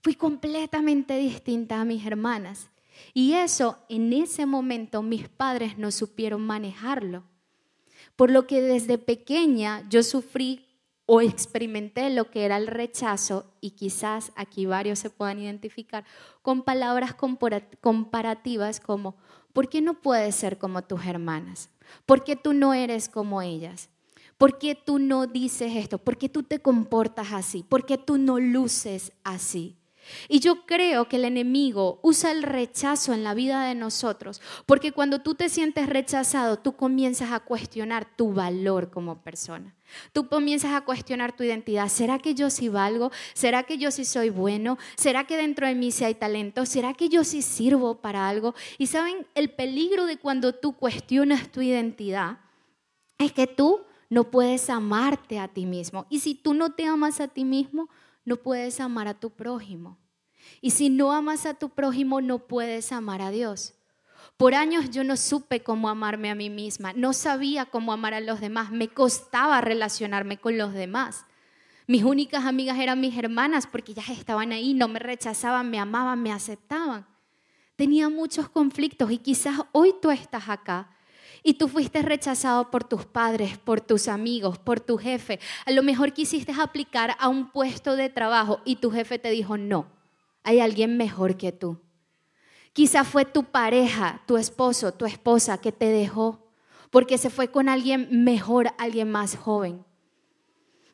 Fui 0.01 0.15
completamente 0.15 1.17
distinta 1.17 1.81
a 1.81 1.85
mis 1.85 2.05
hermanas 2.05 2.69
y 3.13 3.33
eso 3.33 3.77
en 3.89 4.13
ese 4.13 4.45
momento 4.45 5.01
mis 5.01 5.29
padres 5.29 5.77
no 5.77 5.91
supieron 5.91 6.41
manejarlo. 6.41 7.23
Por 8.15 8.31
lo 8.31 8.47
que 8.47 8.61
desde 8.61 8.97
pequeña 8.97 9.87
yo 9.89 10.03
sufrí 10.03 10.65
o 11.05 11.21
experimenté 11.21 12.09
lo 12.09 12.31
que 12.31 12.45
era 12.45 12.57
el 12.57 12.67
rechazo, 12.67 13.53
y 13.61 13.71
quizás 13.71 14.31
aquí 14.35 14.65
varios 14.65 14.99
se 14.99 15.09
puedan 15.09 15.39
identificar, 15.39 16.03
con 16.41 16.63
palabras 16.63 17.15
comparativas 17.81 18.79
como, 18.79 19.15
¿por 19.53 19.69
qué 19.69 19.81
no 19.81 20.01
puedes 20.01 20.35
ser 20.35 20.57
como 20.57 20.83
tus 20.83 21.05
hermanas? 21.05 21.69
¿Por 22.05 22.23
qué 22.23 22.35
tú 22.35 22.53
no 22.53 22.73
eres 22.73 23.07
como 23.07 23.41
ellas? 23.41 23.89
¿Por 24.37 24.57
qué 24.57 24.75
tú 24.75 24.99
no 24.99 25.27
dices 25.27 25.75
esto? 25.75 25.97
¿Por 25.97 26.17
qué 26.17 26.27
tú 26.27 26.43
te 26.43 26.59
comportas 26.59 27.31
así? 27.31 27.63
¿Por 27.63 27.85
qué 27.85 27.97
tú 27.97 28.17
no 28.17 28.39
luces 28.39 29.13
así? 29.23 29.77
Y 30.27 30.39
yo 30.39 30.65
creo 30.65 31.07
que 31.07 31.17
el 31.17 31.25
enemigo 31.25 31.99
usa 32.01 32.31
el 32.31 32.43
rechazo 32.43 33.13
en 33.13 33.23
la 33.23 33.33
vida 33.33 33.65
de 33.65 33.75
nosotros, 33.75 34.41
porque 34.65 34.91
cuando 34.91 35.19
tú 35.19 35.35
te 35.35 35.49
sientes 35.49 35.87
rechazado, 35.87 36.57
tú 36.57 36.75
comienzas 36.75 37.31
a 37.31 37.39
cuestionar 37.39 38.05
tu 38.15 38.33
valor 38.33 38.89
como 38.89 39.21
persona. 39.21 39.75
Tú 40.13 40.27
comienzas 40.27 40.73
a 40.73 40.81
cuestionar 40.81 41.35
tu 41.35 41.43
identidad. 41.43 41.87
¿Será 41.89 42.19
que 42.19 42.33
yo 42.33 42.49
sí 42.49 42.69
valgo? 42.69 43.11
¿Será 43.33 43.63
que 43.63 43.77
yo 43.77 43.91
sí 43.91 44.03
soy 44.03 44.29
bueno? 44.29 44.77
¿Será 44.95 45.25
que 45.25 45.37
dentro 45.37 45.67
de 45.67 45.75
mí 45.75 45.91
sí 45.91 46.03
hay 46.03 46.15
talento? 46.15 46.65
¿Será 46.65 46.93
que 46.93 47.09
yo 47.09 47.23
sí 47.23 47.41
sirvo 47.41 48.01
para 48.01 48.27
algo? 48.27 48.55
Y 48.77 48.87
saben, 48.87 49.27
el 49.35 49.51
peligro 49.51 50.05
de 50.05 50.17
cuando 50.17 50.53
tú 50.53 50.73
cuestionas 50.73 51.51
tu 51.51 51.61
identidad 51.61 52.39
es 53.17 53.31
que 53.31 53.47
tú 53.47 53.81
no 54.09 54.25
puedes 54.31 54.69
amarte 54.69 55.39
a 55.39 55.47
ti 55.47 55.65
mismo. 55.65 56.05
Y 56.09 56.19
si 56.19 56.35
tú 56.35 56.53
no 56.53 56.73
te 56.73 56.85
amas 56.85 57.19
a 57.19 57.27
ti 57.27 57.43
mismo, 57.45 57.89
no 58.25 58.37
puedes 58.37 58.79
amar 58.79 59.07
a 59.07 59.19
tu 59.19 59.29
prójimo. 59.29 59.99
Y 60.61 60.71
si 60.71 60.89
no 60.89 61.13
amas 61.13 61.45
a 61.45 61.53
tu 61.53 61.69
prójimo, 61.69 62.21
no 62.21 62.47
puedes 62.47 62.91
amar 62.91 63.21
a 63.21 63.29
Dios. 63.31 63.73
Por 64.37 64.53
años 64.53 64.89
yo 64.89 65.03
no 65.03 65.15
supe 65.15 65.61
cómo 65.61 65.87
amarme 65.87 66.29
a 66.29 66.35
mí 66.35 66.49
misma, 66.49 66.93
no 66.93 67.13
sabía 67.13 67.65
cómo 67.65 67.93
amar 67.93 68.13
a 68.13 68.19
los 68.19 68.41
demás, 68.41 68.71
me 68.71 68.87
costaba 68.89 69.61
relacionarme 69.61 70.37
con 70.37 70.57
los 70.57 70.73
demás. 70.73 71.25
Mis 71.87 72.03
únicas 72.03 72.45
amigas 72.45 72.79
eran 72.79 72.99
mis 72.99 73.15
hermanas 73.17 73.67
porque 73.67 73.91
ellas 73.91 74.09
estaban 74.09 74.51
ahí, 74.51 74.73
no 74.73 74.87
me 74.87 74.99
rechazaban, 74.99 75.69
me 75.69 75.79
amaban, 75.79 76.21
me 76.21 76.31
aceptaban. 76.31 77.05
Tenía 77.75 78.09
muchos 78.09 78.49
conflictos 78.49 79.11
y 79.11 79.19
quizás 79.19 79.61
hoy 79.71 79.93
tú 80.01 80.09
estás 80.09 80.49
acá 80.49 80.94
y 81.43 81.55
tú 81.55 81.67
fuiste 81.67 82.01
rechazado 82.01 82.71
por 82.71 82.83
tus 82.83 83.05
padres, 83.05 83.57
por 83.57 83.81
tus 83.81 84.07
amigos, 84.07 84.57
por 84.57 84.79
tu 84.79 84.97
jefe. 84.97 85.39
A 85.65 85.71
lo 85.71 85.83
mejor 85.83 86.13
quisiste 86.13 86.51
aplicar 86.51 87.15
a 87.19 87.27
un 87.27 87.51
puesto 87.51 87.95
de 87.95 88.09
trabajo 88.09 88.61
y 88.65 88.77
tu 88.77 88.91
jefe 88.91 89.19
te 89.19 89.29
dijo, 89.31 89.57
no, 89.57 89.87
hay 90.43 90.59
alguien 90.59 90.97
mejor 90.97 91.37
que 91.37 91.51
tú. 91.51 91.79
Quizá 92.73 93.03
fue 93.03 93.25
tu 93.25 93.43
pareja, 93.45 94.21
tu 94.25 94.37
esposo, 94.37 94.93
tu 94.93 95.05
esposa 95.05 95.59
que 95.59 95.71
te 95.71 95.85
dejó 95.85 96.45
porque 96.95 97.17
se 97.17 97.29
fue 97.29 97.49
con 97.49 97.67
alguien 97.67 98.23
mejor, 98.23 98.69
alguien 98.77 99.11
más 99.11 99.35
joven. 99.35 99.83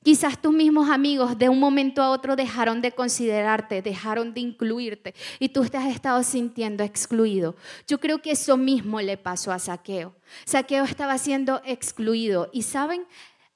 Quizás 0.03 0.41
tus 0.41 0.51
mismos 0.51 0.89
amigos 0.89 1.38
de 1.38 1.48
un 1.48 1.60
momento 1.60 2.01
a 2.01 2.10
otro 2.10 2.36
dejaron 2.36 2.81
de 2.81 2.91
considerarte, 2.91 3.84
dejaron 3.84 4.34
de 4.34 4.41
incluirte 4.41 5.13
y 5.38 5.50
tú 5.50 5.63
te 5.65 5.77
has 5.77 5.93
estado 5.93 6.24
sintiendo 6.24 6.84
excluido. 6.84 7.55
Yo 7.88 8.00
creo 8.00 8.20
que 8.20 8.31
eso 8.31 8.58
mismo 8.58 9.00
le 9.00 9.17
pasó 9.17 9.51
a 9.51 9.60
Saqueo. 9.60 10.15
Saqueo 10.46 10.86
estaba 10.86 11.20
siendo 11.20 11.62
excluido 11.65 12.50
y 12.51 12.63
saben, 12.63 13.05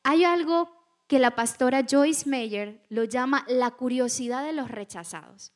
hay 0.04 0.24
algo 0.24 0.70
que 1.08 1.18
la 1.18 1.32
pastora 1.32 1.84
Joyce 1.90 2.30
Meyer 2.30 2.80
lo 2.90 3.06
llama 3.06 3.44
la 3.48 3.72
curiosidad 3.72 4.46
de 4.46 4.54
los 4.54 4.70
rechazados. 4.70 5.52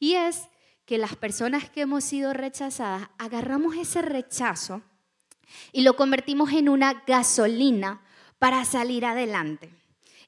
Y 0.00 0.14
es 0.14 0.48
que 0.86 0.98
las 0.98 1.14
personas 1.14 1.70
que 1.70 1.82
hemos 1.82 2.02
sido 2.02 2.32
rechazadas 2.32 3.10
agarramos 3.16 3.76
ese 3.76 4.02
rechazo 4.02 4.82
y 5.70 5.82
lo 5.82 5.94
convertimos 5.94 6.50
en 6.52 6.68
una 6.68 7.04
gasolina 7.06 8.02
para 8.40 8.64
salir 8.64 9.04
adelante 9.06 9.81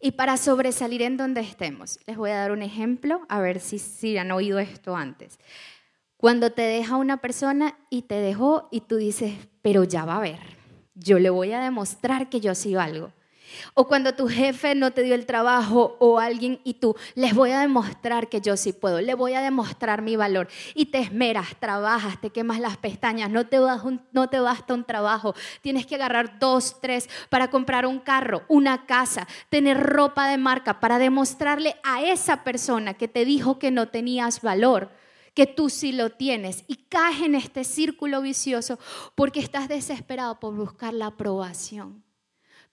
y 0.05 0.13
para 0.13 0.37
sobresalir 0.37 1.01
en 1.01 1.17
donde 1.17 1.41
estemos. 1.41 1.99
Les 2.05 2.19
voy 2.19 2.31
a 2.31 2.37
dar 2.37 2.53
un 2.53 2.61
ejemplo, 2.61 3.23
a 3.31 3.41
ver 3.41 3.59
si, 3.59 3.79
si 3.79 4.19
han 4.19 4.31
oído 4.33 4.59
esto 4.59 4.95
antes. 4.95 5.39
Cuando 6.19 6.53
te 6.53 6.61
deja 6.61 6.97
una 6.97 7.23
persona 7.23 7.79
y 7.89 8.03
te 8.03 8.17
dejó 8.17 8.69
y 8.71 8.83
tú 8.83 8.97
dices, 8.97 9.33
pero 9.63 9.83
ya 9.83 10.05
va 10.05 10.17
a 10.17 10.21
ver, 10.21 10.41
yo 10.95 11.19
le 11.19 11.31
voy 11.31 11.53
a 11.53 11.61
demostrar 11.61 12.29
que 12.29 12.41
yo 12.41 12.55
sí 12.55 12.75
algo. 12.75 13.13
O 13.75 13.87
cuando 13.87 14.15
tu 14.15 14.29
jefe 14.29 14.75
no 14.75 14.93
te 14.93 15.03
dio 15.03 15.15
el 15.15 15.27
trabajo 15.27 15.97
o 16.01 16.19
alguien 16.19 16.61
y 16.65 16.75
tú, 16.75 16.97
les 17.15 17.35
voy 17.35 17.51
a 17.51 17.61
demostrar 17.61 18.29
que 18.29 18.41
yo 18.41 18.57
sí 18.57 18.73
puedo, 18.73 19.01
le 19.01 19.15
voy 19.15 19.35
a 19.35 19.41
demostrar 19.41 20.03
mi 20.03 20.17
valor. 20.17 20.49
Y 20.75 20.87
te 20.87 20.99
esmeras, 20.99 21.57
trabajas, 21.59 22.21
te 22.21 22.31
quemas 22.31 22.61
las 22.61 22.77
pestañas, 22.77 23.31
no 23.31 23.47
te, 23.47 23.59
no 24.13 24.29
te 24.29 24.41
basta 24.41 24.75
un 24.75 24.85
trabajo, 24.85 25.35
tienes 25.61 25.87
que 25.87 25.95
agarrar 25.95 26.39
dos, 26.39 26.81
tres 26.81 27.09
para 27.29 27.51
comprar 27.51 27.87
un 27.87 27.99
carro, 27.99 28.43
una 28.49 28.87
casa, 28.87 29.27
tener 29.49 29.81
ropa 29.81 30.29
de 30.29 30.39
marca 30.39 30.81
para 30.81 30.99
demostrarle 30.99 31.77
a 31.83 32.03
esa 32.03 32.45
persona 32.45 32.95
que 32.95 33.09
te 33.09 33.25
dijo 33.25 33.59
que 33.59 33.71
no 33.71 33.89
tenías 33.89 34.41
valor 34.43 34.91
que 35.35 35.47
tú 35.47 35.69
sí 35.69 35.93
lo 35.93 36.11
tienes 36.11 36.65
y 36.69 36.77
caes 36.77 37.23
en 37.23 37.35
este 37.35 37.65
círculo 37.65 38.23
vicioso 38.23 38.79
porque 39.15 39.41
estás 39.41 39.69
desesperado 39.69 40.39
por 40.39 40.55
buscar 40.55 40.95
la 40.95 41.07
aprobación. 41.07 42.04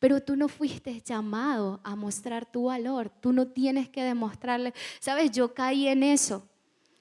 Pero 0.02 0.20
tú 0.20 0.36
no 0.36 0.48
fuiste 0.48 1.00
llamado 1.00 1.80
a 1.84 1.96
mostrar 1.96 2.48
tu 2.48 2.64
valor, 2.64 3.12
tú 3.22 3.32
no 3.32 3.46
tienes 3.46 3.88
que 3.88 4.04
demostrarle. 4.04 4.74
Sabes, 5.00 5.30
yo 5.30 5.54
caí 5.54 5.88
en 5.88 6.02
eso. 6.02 6.50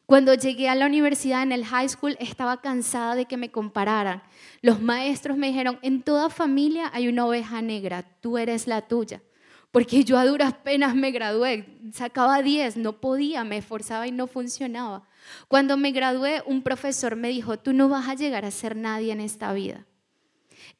Cuando 0.04 0.35
llegué 0.35 0.69
a 0.69 0.75
la 0.75 0.85
universidad 0.85 1.42
en 1.42 1.52
el 1.52 1.64
high 1.64 1.88
school 1.88 2.14
estaba 2.21 2.61
cansada 2.61 3.14
de 3.14 3.25
que 3.25 3.38
me 3.38 3.50
compararan. 3.50 4.23
Los 4.61 4.83
maestros 4.83 5.38
me 5.38 5.47
dijeron, 5.47 5.78
en 5.80 6.02
toda 6.02 6.28
familia 6.28 6.90
hay 6.92 7.09
una 7.09 7.25
oveja 7.25 7.62
negra, 7.62 8.02
tú 8.21 8.37
eres 8.37 8.66
la 8.66 8.83
tuya. 8.83 9.23
Porque 9.71 10.04
yo 10.04 10.19
a 10.19 10.26
duras 10.26 10.52
penas 10.52 10.95
me 10.95 11.11
gradué, 11.11 11.78
sacaba 11.95 12.42
10, 12.42 12.76
no 12.76 13.00
podía, 13.00 13.45
me 13.45 13.57
esforzaba 13.57 14.07
y 14.09 14.12
no 14.12 14.26
funcionaba. 14.26 15.09
Cuando 15.49 15.78
me 15.78 15.90
gradué, 15.90 16.42
un 16.45 16.61
profesor 16.61 17.16
me 17.16 17.30
dijo, 17.30 17.59
tú 17.59 17.73
no 17.73 17.88
vas 17.88 18.11
a 18.11 18.14
llegar 18.14 18.45
a 18.45 18.50
ser 18.50 18.76
nadie 18.76 19.12
en 19.12 19.23
esta 19.23 19.54
vida. 19.54 19.87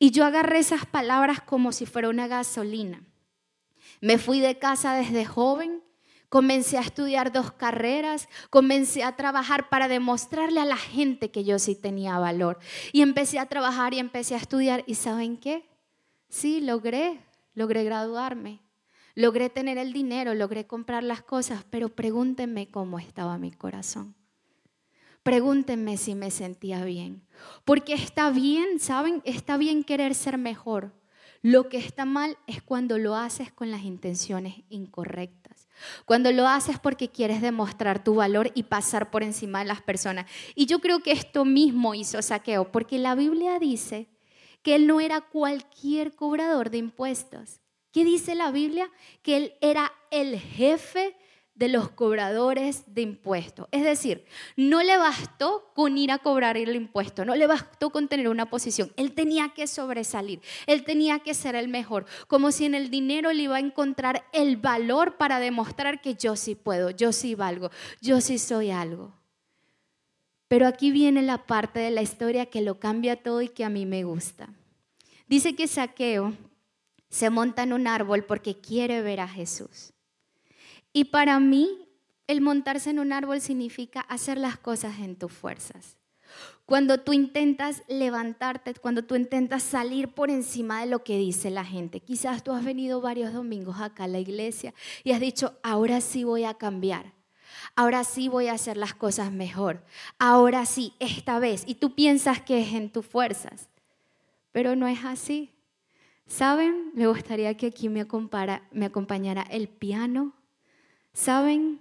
Y 0.03 0.13
yo 0.13 0.25
agarré 0.25 0.59
esas 0.59 0.87
palabras 0.87 1.43
como 1.43 1.73
si 1.73 1.85
fuera 1.85 2.09
una 2.09 2.27
gasolina. 2.27 3.05
Me 4.01 4.17
fui 4.17 4.41
de 4.41 4.59
casa 4.59 4.95
desde 4.95 5.27
joven, 5.27 5.83
comencé 6.31 6.79
a 6.79 6.81
estudiar 6.81 7.33
dos 7.33 7.53
carreras, 7.53 8.27
comencé 8.49 9.05
a 9.05 9.15
trabajar 9.15 9.69
para 9.69 9.89
demostrarle 9.89 10.59
a 10.59 10.65
la 10.65 10.79
gente 10.79 11.31
que 11.31 11.45
yo 11.45 11.59
sí 11.59 11.75
tenía 11.75 12.19
valor. 12.19 12.59
Y 12.93 13.03
empecé 13.03 13.39
a 13.39 13.45
trabajar 13.45 13.93
y 13.93 13.99
empecé 13.99 14.35
a 14.35 14.39
estudiar. 14.39 14.85
¿Y 14.87 14.95
saben 14.95 15.37
qué? 15.37 15.69
Sí, 16.31 16.63
logré, 16.63 17.21
logré 17.53 17.85
graduarme, 17.85 18.63
logré 19.15 19.51
tener 19.51 19.77
el 19.77 19.93
dinero, 19.93 20.33
logré 20.33 20.67
comprar 20.67 21.03
las 21.03 21.21
cosas, 21.21 21.63
pero 21.69 21.91
pregúntenme 21.91 22.71
cómo 22.71 22.99
estaba 22.99 23.37
mi 23.37 23.51
corazón. 23.51 24.15
Pregúntenme 25.23 25.97
si 25.97 26.15
me 26.15 26.31
sentía 26.31 26.85
bien. 26.85 27.23
Porque 27.65 27.93
está 27.93 28.31
bien, 28.31 28.79
¿saben? 28.79 29.23
Está 29.25 29.57
bien 29.57 29.85
querer 29.85 30.15
ser 30.15 30.39
mejor. 30.39 30.93
Lo 31.43 31.69
que 31.69 31.79
está 31.79 32.05
mal 32.05 32.37
es 32.47 32.63
cuando 32.63 32.99
lo 32.99 33.17
haces 33.17 33.51
con 33.51 33.71
las 33.71 33.83
intenciones 33.83 34.57
incorrectas. 34.69 35.69
Cuando 36.05 36.33
lo 36.33 36.47
haces 36.47 36.79
porque 36.79 37.09
quieres 37.09 37.41
demostrar 37.41 38.05
tu 38.05 38.15
valor 38.17 38.51
y 38.55 38.65
pasar 38.65 39.11
por 39.11 39.23
encima 39.23 39.61
de 39.61 39.65
las 39.67 39.81
personas. 39.81 40.27
Y 40.55 40.67
yo 40.67 40.81
creo 40.81 41.01
que 41.01 41.13
esto 41.13 41.47
mismo 41.47 41.95
hizo 41.95 42.21
Saqueo, 42.21 42.71
porque 42.71 42.99
la 42.99 43.15
Biblia 43.15 43.59
dice 43.59 44.09
que 44.63 44.75
él 44.75 44.87
no 44.87 45.01
era 45.01 45.23
cualquier 45.23 46.15
cobrador 46.15 46.71
de 46.71 46.79
impuestos. 46.79 47.61
¿Qué 47.93 48.05
dice 48.05 48.35
la 48.35 48.51
Biblia? 48.51 48.91
Que 49.23 49.37
él 49.37 49.55
era 49.63 49.91
el 50.11 50.39
jefe 50.39 51.17
de 51.61 51.69
los 51.69 51.91
cobradores 51.91 52.85
de 52.87 53.03
impuestos. 53.03 53.69
Es 53.71 53.85
decir, 53.85 54.25
no 54.57 54.83
le 54.83 54.97
bastó 54.97 55.71
con 55.75 55.99
ir 55.99 56.11
a 56.11 56.17
cobrar 56.17 56.57
el 56.57 56.75
impuesto, 56.75 57.27
no 57.27 57.35
le 57.37 57.47
bastó 57.47 57.91
con 57.91 58.09
tener 58.09 58.31
una 58.31 58.49
posición. 58.49 58.91
Él 58.97 59.13
tenía 59.13 59.51
que 59.51 59.67
sobresalir, 59.67 60.41
él 60.67 60.85
tenía 60.85 61.19
que 61.19 61.35
ser 61.35 61.55
el 61.57 61.69
mejor, 61.69 62.07
como 62.29 62.51
si 62.51 62.65
en 62.65 62.75
el 62.75 62.89
dinero 62.89 63.31
le 63.35 63.43
iba 63.43 63.57
a 63.57 63.61
encontrar 63.61 64.25
el 64.33 64.57
valor 64.57 65.19
para 65.19 65.39
demostrar 65.39 66.01
que 66.01 66.15
yo 66.15 66.35
sí 66.35 66.55
puedo, 66.55 66.89
yo 66.89 67.13
sí 67.13 67.35
valgo, 67.35 67.71
yo 68.01 68.23
sí 68.23 68.39
soy 68.39 68.71
algo. 68.71 69.13
Pero 70.49 70.67
aquí 70.67 70.91
viene 70.91 71.21
la 71.21 71.45
parte 71.45 71.79
de 71.79 71.91
la 71.91 72.01
historia 72.01 72.47
que 72.47 72.63
lo 72.63 72.81
cambia 72.81 73.23
todo 73.23 73.43
y 73.43 73.51
que 73.51 73.67
a 73.67 73.69
mí 73.69 73.85
me 73.85 74.05
gusta. 74.05 74.49
Dice 75.29 75.55
que 75.55 75.69
Saqueo 75.69 76.33
se 77.11 77.29
monta 77.29 77.65
en 77.65 77.75
un 77.75 77.87
árbol 77.87 78.25
porque 78.25 78.59
quiere 78.59 79.03
ver 79.03 79.21
a 79.21 79.29
Jesús. 79.29 79.93
Y 80.93 81.05
para 81.05 81.39
mí, 81.41 81.89
el 82.27 82.41
montarse 82.41 82.91
en 82.91 82.99
un 82.99 83.13
árbol 83.13 83.41
significa 83.41 84.01
hacer 84.01 84.39
las 84.39 84.57
cosas 84.57 84.99
en 85.01 85.17
tus 85.17 85.33
fuerzas. 85.33 85.97
Cuando 86.65 86.99
tú 87.01 87.13
intentas 87.13 87.83
levantarte, 87.89 88.75
cuando 88.75 89.03
tú 89.05 89.17
intentas 89.17 89.65
salir 89.65 90.15
por 90.15 90.31
encima 90.31 90.81
de 90.81 90.87
lo 90.87 91.03
que 91.03 91.19
dice 91.19 91.51
la 91.51 91.65
gente. 91.65 91.99
Quizás 91.99 92.45
tú 92.45 92.53
has 92.53 92.65
venido 92.65 93.01
varios 93.01 93.33
domingos 93.33 93.81
acá 93.81 94.05
a 94.05 94.09
la 94.09 94.21
iglesia 94.21 94.73
y 95.03 95.11
has 95.11 95.19
dicho, 95.19 95.59
ahora 95.65 96.01
sí 96.01 96.23
voy 96.23 96.45
a 96.45 96.55
cambiar. 96.55 97.13
Ahora 97.75 98.05
sí 98.05 98.29
voy 98.29 98.47
a 98.47 98.53
hacer 98.53 98.77
las 98.77 98.95
cosas 98.95 99.33
mejor. 99.33 99.85
Ahora 100.19 100.65
sí, 100.67 100.95
esta 101.01 101.41
vez. 101.41 101.65
Y 101.67 101.75
tú 101.75 101.97
piensas 101.97 102.41
que 102.41 102.63
es 102.63 102.73
en 102.73 102.91
tus 102.91 103.05
fuerzas. 103.05 103.69
Pero 104.53 104.77
no 104.77 104.87
es 104.87 105.05
así. 105.05 105.53
¿Saben? 106.27 106.93
Me 106.95 107.09
gustaría 107.09 107.57
que 107.57 107.67
aquí 107.67 107.89
me, 107.89 108.07
me 108.71 108.87
acompañara 108.87 109.43
el 109.43 109.69
piano 109.69 110.35
¿Saben? 111.13 111.81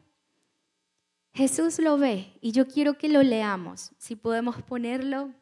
Jesús 1.33 1.79
lo 1.79 1.97
ve 1.97 2.33
y 2.41 2.51
yo 2.51 2.67
quiero 2.67 2.97
que 2.97 3.09
lo 3.09 3.23
leamos. 3.23 3.91
Si 3.97 4.15
podemos 4.15 4.61
ponerlo, 4.61 5.33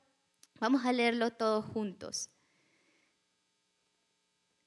vamos 0.60 0.86
a 0.86 0.94
leerlo 0.94 1.32
todos 1.32 1.66
juntos. 1.66 2.30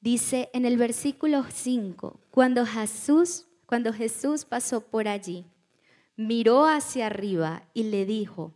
Dice 0.00 0.48
en 0.54 0.64
el 0.64 0.78
versículo 0.78 1.44
5, 1.48 2.20
cuando 2.30 2.64
Jesús, 2.64 3.46
cuando 3.66 3.92
Jesús 3.92 4.46
pasó 4.46 4.80
por 4.80 5.08
allí, 5.08 5.44
miró 6.16 6.64
hacia 6.64 7.06
arriba 7.06 7.68
y 7.74 7.84
le 7.84 8.06
dijo, 8.06 8.54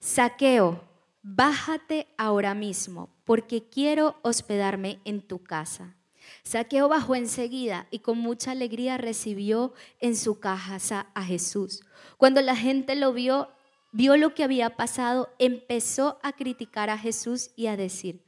Saqueo, 0.00 0.82
bájate 1.22 2.06
ahora 2.16 2.54
mismo, 2.54 3.10
porque 3.24 3.68
quiero 3.68 4.16
hospedarme 4.22 5.00
en 5.04 5.20
tu 5.20 5.42
casa. 5.42 5.95
Saqueo 6.42 6.88
bajó 6.88 7.14
enseguida 7.14 7.86
y 7.90 8.00
con 8.00 8.18
mucha 8.18 8.52
alegría 8.52 8.98
recibió 8.98 9.72
en 10.00 10.16
su 10.16 10.40
casa 10.40 11.08
a 11.14 11.24
Jesús. 11.24 11.82
Cuando 12.16 12.40
la 12.42 12.56
gente 12.56 12.96
lo 12.96 13.12
vio, 13.12 13.48
vio 13.92 14.16
lo 14.16 14.34
que 14.34 14.44
había 14.44 14.76
pasado, 14.76 15.28
empezó 15.38 16.18
a 16.22 16.32
criticar 16.32 16.90
a 16.90 16.98
Jesús 16.98 17.50
y 17.56 17.66
a 17.66 17.76
decir, 17.76 18.24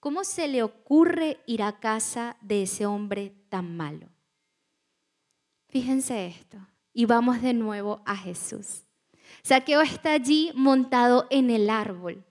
¿cómo 0.00 0.24
se 0.24 0.48
le 0.48 0.62
ocurre 0.62 1.40
ir 1.46 1.62
a 1.62 1.78
casa 1.78 2.36
de 2.40 2.62
ese 2.62 2.86
hombre 2.86 3.34
tan 3.48 3.76
malo? 3.76 4.08
Fíjense 5.68 6.26
esto. 6.26 6.58
Y 6.92 7.04
vamos 7.04 7.40
de 7.40 7.54
nuevo 7.54 8.02
a 8.04 8.16
Jesús. 8.16 8.82
Saqueo 9.42 9.80
está 9.80 10.12
allí 10.12 10.50
montado 10.54 11.26
en 11.30 11.50
el 11.50 11.70
árbol. 11.70 12.24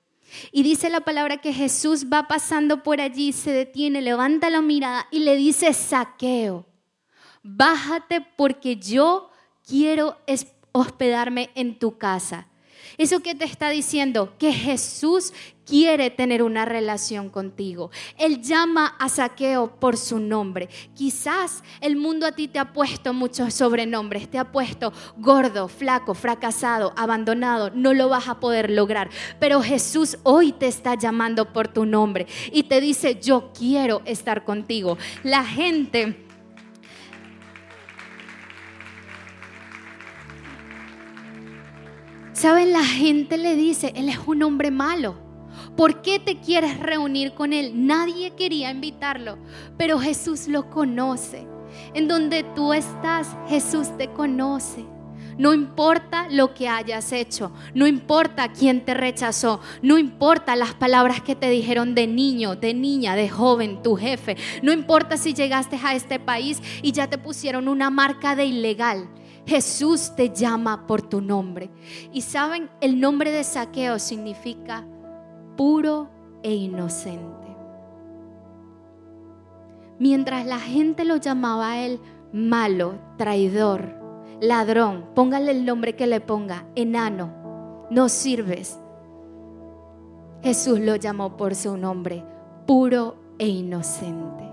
Y 0.51 0.63
dice 0.63 0.89
la 0.89 1.01
palabra 1.01 1.37
que 1.37 1.53
Jesús 1.53 2.07
va 2.11 2.27
pasando 2.27 2.83
por 2.83 2.99
allí, 3.01 3.31
se 3.31 3.51
detiene, 3.51 4.01
levanta 4.01 4.49
la 4.49 4.61
mirada 4.61 5.07
y 5.11 5.19
le 5.19 5.35
dice, 5.35 5.73
saqueo, 5.73 6.65
bájate 7.43 8.21
porque 8.35 8.75
yo 8.75 9.29
quiero 9.65 10.17
hospedarme 10.71 11.49
en 11.55 11.79
tu 11.79 11.97
casa. 11.97 12.48
Eso 12.97 13.21
que 13.21 13.35
te 13.35 13.45
está 13.45 13.69
diciendo, 13.69 14.33
que 14.37 14.53
Jesús 14.53 15.33
quiere 15.69 16.09
tener 16.09 16.41
una 16.41 16.65
relación 16.65 17.29
contigo. 17.29 17.91
Él 18.17 18.41
llama 18.41 18.95
a 18.97 19.07
Saqueo 19.07 19.79
por 19.79 19.97
su 19.97 20.19
nombre. 20.19 20.67
Quizás 20.95 21.63
el 21.79 21.95
mundo 21.95 22.25
a 22.25 22.31
ti 22.31 22.47
te 22.47 22.57
ha 22.57 22.73
puesto 22.73 23.13
muchos 23.13 23.53
sobrenombres, 23.53 24.29
te 24.29 24.39
ha 24.39 24.51
puesto 24.51 24.91
gordo, 25.17 25.67
flaco, 25.67 26.15
fracasado, 26.15 26.93
abandonado, 26.97 27.69
no 27.69 27.93
lo 27.93 28.09
vas 28.09 28.27
a 28.27 28.39
poder 28.39 28.71
lograr. 28.71 29.09
Pero 29.39 29.61
Jesús 29.61 30.17
hoy 30.23 30.51
te 30.53 30.67
está 30.67 30.95
llamando 30.95 31.53
por 31.53 31.67
tu 31.67 31.85
nombre 31.85 32.25
y 32.51 32.63
te 32.63 32.81
dice, 32.81 33.19
yo 33.21 33.51
quiero 33.57 34.01
estar 34.05 34.43
contigo. 34.45 34.97
La 35.23 35.45
gente 35.45 36.28
¿Saben? 42.39 42.71
La 42.71 42.85
gente 42.85 43.37
le 43.37 43.57
dice, 43.57 43.91
él 43.97 44.07
es 44.07 44.19
un 44.25 44.41
hombre 44.43 44.71
malo. 44.71 45.17
¿Por 45.75 46.01
qué 46.01 46.19
te 46.19 46.37
quieres 46.37 46.79
reunir 46.79 47.33
con 47.33 47.51
él? 47.51 47.85
Nadie 47.85 48.31
quería 48.31 48.71
invitarlo, 48.71 49.37
pero 49.77 49.99
Jesús 49.99 50.47
lo 50.47 50.69
conoce. 50.69 51.45
En 51.93 52.07
donde 52.07 52.43
tú 52.55 52.71
estás, 52.71 53.35
Jesús 53.49 53.89
te 53.97 54.07
conoce. 54.13 54.85
No 55.37 55.53
importa 55.53 56.27
lo 56.29 56.53
que 56.53 56.69
hayas 56.69 57.11
hecho, 57.11 57.51
no 57.73 57.87
importa 57.87 58.53
quién 58.53 58.85
te 58.85 58.93
rechazó, 58.93 59.59
no 59.81 59.97
importa 59.97 60.55
las 60.55 60.73
palabras 60.73 61.21
que 61.21 61.35
te 61.35 61.49
dijeron 61.49 61.93
de 61.93 62.07
niño, 62.07 62.55
de 62.55 62.73
niña, 62.73 63.15
de 63.15 63.27
joven, 63.27 63.83
tu 63.83 63.97
jefe, 63.97 64.37
no 64.63 64.71
importa 64.71 65.17
si 65.17 65.33
llegaste 65.33 65.77
a 65.83 65.93
este 65.93 66.19
país 66.19 66.61
y 66.81 66.93
ya 66.93 67.07
te 67.07 67.17
pusieron 67.17 67.67
una 67.67 67.89
marca 67.89 68.37
de 68.37 68.45
ilegal. 68.45 69.09
Jesús 69.49 70.11
te 70.15 70.29
llama 70.29 70.85
por 70.85 71.01
tu 71.01 71.21
nombre. 71.21 71.71
Y 72.13 72.21
saben, 72.21 72.69
el 72.81 73.01
nombre 73.01 73.31
de 73.31 73.43
saqueo 73.43 73.97
significa 73.97 74.85
puro 75.57 76.07
e 76.43 76.53
inocente. 76.53 77.47
Mientras 79.97 80.45
la 80.45 80.59
gente 80.59 81.03
lo 81.03 81.15
llamaba 81.15 81.71
a 81.71 81.79
él 81.83 81.99
malo, 82.31 82.99
traidor, 83.17 83.95
ladrón, 84.39 85.05
póngale 85.15 85.51
el 85.51 85.65
nombre 85.65 85.95
que 85.95 86.05
le 86.05 86.21
ponga, 86.21 86.67
enano, 86.75 87.87
no 87.89 88.07
sirves. 88.07 88.79
Jesús 90.43 90.79
lo 90.79 90.95
llamó 90.95 91.37
por 91.37 91.55
su 91.55 91.75
nombre, 91.75 92.23
puro 92.67 93.15
e 93.39 93.47
inocente. 93.47 94.43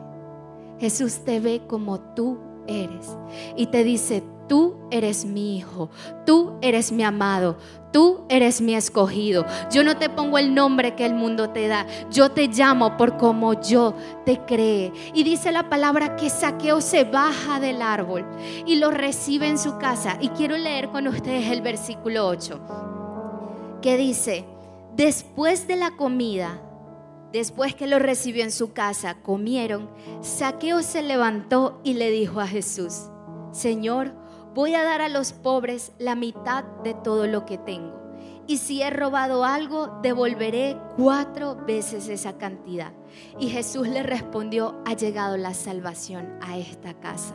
Jesús 0.80 1.18
te 1.18 1.38
ve 1.38 1.60
como 1.66 2.00
tú 2.00 2.38
eres 2.66 3.14
y 3.56 3.66
te 3.66 3.84
dice, 3.84 4.22
Tú 4.48 4.76
eres 4.92 5.24
mi 5.24 5.56
hijo, 5.56 5.90
tú 6.24 6.52
eres 6.60 6.92
mi 6.92 7.02
amado, 7.02 7.56
tú 7.92 8.24
eres 8.28 8.60
mi 8.60 8.76
escogido. 8.76 9.44
Yo 9.72 9.82
no 9.82 9.96
te 9.96 10.08
pongo 10.08 10.38
el 10.38 10.54
nombre 10.54 10.94
que 10.94 11.04
el 11.04 11.14
mundo 11.14 11.50
te 11.50 11.66
da, 11.66 11.86
yo 12.10 12.30
te 12.30 12.46
llamo 12.46 12.96
por 12.96 13.16
como 13.16 13.60
yo 13.60 13.94
te 14.24 14.38
cree. 14.46 14.92
Y 15.14 15.24
dice 15.24 15.50
la 15.50 15.68
palabra 15.68 16.14
que 16.14 16.30
Saqueo 16.30 16.80
se 16.80 17.02
baja 17.02 17.58
del 17.58 17.82
árbol 17.82 18.24
y 18.66 18.76
lo 18.76 18.92
recibe 18.92 19.48
en 19.48 19.58
su 19.58 19.78
casa. 19.78 20.16
Y 20.20 20.28
quiero 20.28 20.56
leer 20.56 20.90
con 20.90 21.08
ustedes 21.08 21.50
el 21.50 21.62
versículo 21.62 22.28
8, 22.28 22.60
que 23.82 23.96
dice, 23.96 24.44
después 24.94 25.66
de 25.66 25.74
la 25.74 25.96
comida, 25.96 26.60
después 27.32 27.74
que 27.74 27.88
lo 27.88 27.98
recibió 27.98 28.44
en 28.44 28.52
su 28.52 28.72
casa, 28.72 29.16
comieron, 29.22 29.90
Saqueo 30.20 30.82
se 30.82 31.02
levantó 31.02 31.80
y 31.82 31.94
le 31.94 32.10
dijo 32.10 32.40
a 32.40 32.46
Jesús, 32.46 33.10
Señor, 33.50 34.12
voy 34.56 34.74
a 34.74 34.82
dar 34.82 35.02
a 35.02 35.10
los 35.10 35.34
pobres 35.34 35.92
la 35.98 36.14
mitad 36.14 36.64
de 36.82 36.94
todo 36.94 37.26
lo 37.26 37.44
que 37.44 37.58
tengo. 37.58 37.94
Y 38.46 38.56
si 38.56 38.80
he 38.80 38.88
robado 38.88 39.44
algo, 39.44 39.98
devolveré 40.02 40.78
cuatro 40.96 41.56
veces 41.66 42.08
esa 42.08 42.38
cantidad. 42.38 42.94
Y 43.38 43.50
Jesús 43.50 43.86
le 43.86 44.02
respondió, 44.02 44.80
ha 44.86 44.94
llegado 44.94 45.36
la 45.36 45.52
salvación 45.52 46.38
a 46.40 46.56
esta 46.56 46.94
casa. 46.94 47.34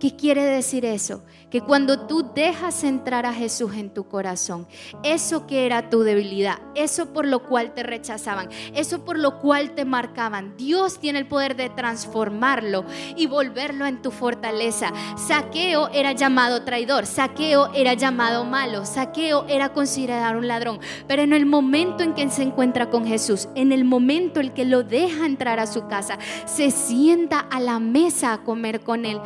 ¿Qué 0.00 0.14
quiere 0.14 0.44
decir 0.44 0.84
eso? 0.84 1.24
Que 1.50 1.60
cuando 1.60 2.06
tú 2.06 2.30
dejas 2.32 2.84
entrar 2.84 3.26
a 3.26 3.32
Jesús 3.32 3.74
en 3.74 3.90
tu 3.90 4.06
corazón, 4.06 4.68
eso 5.02 5.46
que 5.46 5.66
era 5.66 5.90
tu 5.90 6.02
debilidad, 6.02 6.58
eso 6.76 7.12
por 7.12 7.26
lo 7.26 7.42
cual 7.48 7.74
te 7.74 7.82
rechazaban, 7.82 8.48
eso 8.74 9.04
por 9.04 9.18
lo 9.18 9.40
cual 9.40 9.74
te 9.74 9.84
marcaban, 9.84 10.56
Dios 10.56 11.00
tiene 11.00 11.18
el 11.18 11.26
poder 11.26 11.56
de 11.56 11.68
transformarlo 11.70 12.84
y 13.16 13.26
volverlo 13.26 13.86
en 13.86 14.00
tu 14.00 14.12
fortaleza. 14.12 14.92
Saqueo 15.16 15.88
era 15.88 16.12
llamado 16.12 16.62
traidor, 16.62 17.04
saqueo 17.04 17.72
era 17.74 17.94
llamado 17.94 18.44
malo, 18.44 18.84
saqueo 18.84 19.46
era 19.48 19.72
considerado 19.72 20.38
un 20.38 20.46
ladrón, 20.46 20.78
pero 21.08 21.22
en 21.22 21.32
el 21.32 21.44
momento 21.44 22.04
en 22.04 22.14
que 22.14 22.28
se 22.30 22.42
encuentra 22.42 22.88
con 22.88 23.04
Jesús, 23.04 23.48
en 23.56 23.72
el 23.72 23.84
momento 23.84 24.38
en 24.38 24.50
que 24.50 24.64
lo 24.64 24.84
deja 24.84 25.26
entrar 25.26 25.58
a 25.58 25.66
su 25.66 25.88
casa, 25.88 26.18
se 26.44 26.70
sienta 26.70 27.40
a 27.40 27.58
la 27.58 27.80
mesa 27.80 28.32
a 28.32 28.44
comer 28.44 28.82
con 28.82 29.04
él 29.04 29.20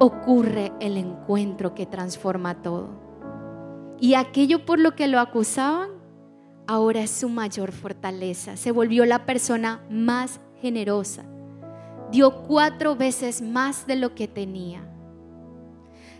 ocurre 0.00 0.72
el 0.80 0.96
encuentro 0.96 1.74
que 1.76 1.86
transforma 1.86 2.60
todo. 2.62 2.88
Y 4.00 4.14
aquello 4.14 4.66
por 4.66 4.80
lo 4.80 4.96
que 4.96 5.06
lo 5.06 5.20
acusaban, 5.20 5.90
ahora 6.66 7.02
es 7.02 7.10
su 7.12 7.28
mayor 7.28 7.70
fortaleza. 7.70 8.56
Se 8.56 8.72
volvió 8.72 9.06
la 9.06 9.24
persona 9.26 9.80
más 9.88 10.40
generosa 10.60 11.24
dio 12.10 12.42
cuatro 12.42 12.96
veces 12.96 13.42
más 13.42 13.86
de 13.86 13.96
lo 13.96 14.14
que 14.14 14.28
tenía. 14.28 14.82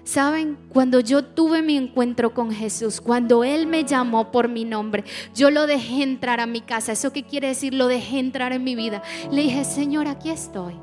Saben, 0.04 0.58
cuando 0.70 1.00
yo 1.00 1.24
tuve 1.24 1.62
mi 1.62 1.76
encuentro 1.76 2.32
con 2.32 2.50
Jesús, 2.50 3.00
cuando 3.00 3.44
Él 3.44 3.66
me 3.66 3.84
llamó 3.84 4.32
por 4.32 4.48
mi 4.48 4.64
nombre, 4.64 5.04
yo 5.34 5.50
lo 5.50 5.66
dejé 5.66 6.02
entrar 6.02 6.40
a 6.40 6.46
mi 6.46 6.62
casa. 6.62 6.92
¿Eso 6.92 7.12
qué 7.12 7.22
quiere 7.22 7.48
decir? 7.48 7.74
Lo 7.74 7.86
dejé 7.86 8.18
entrar 8.18 8.52
en 8.52 8.64
mi 8.64 8.74
vida. 8.74 9.02
Le 9.30 9.42
dije, 9.42 9.64
Señor, 9.64 10.08
aquí 10.08 10.30
estoy. 10.30 10.74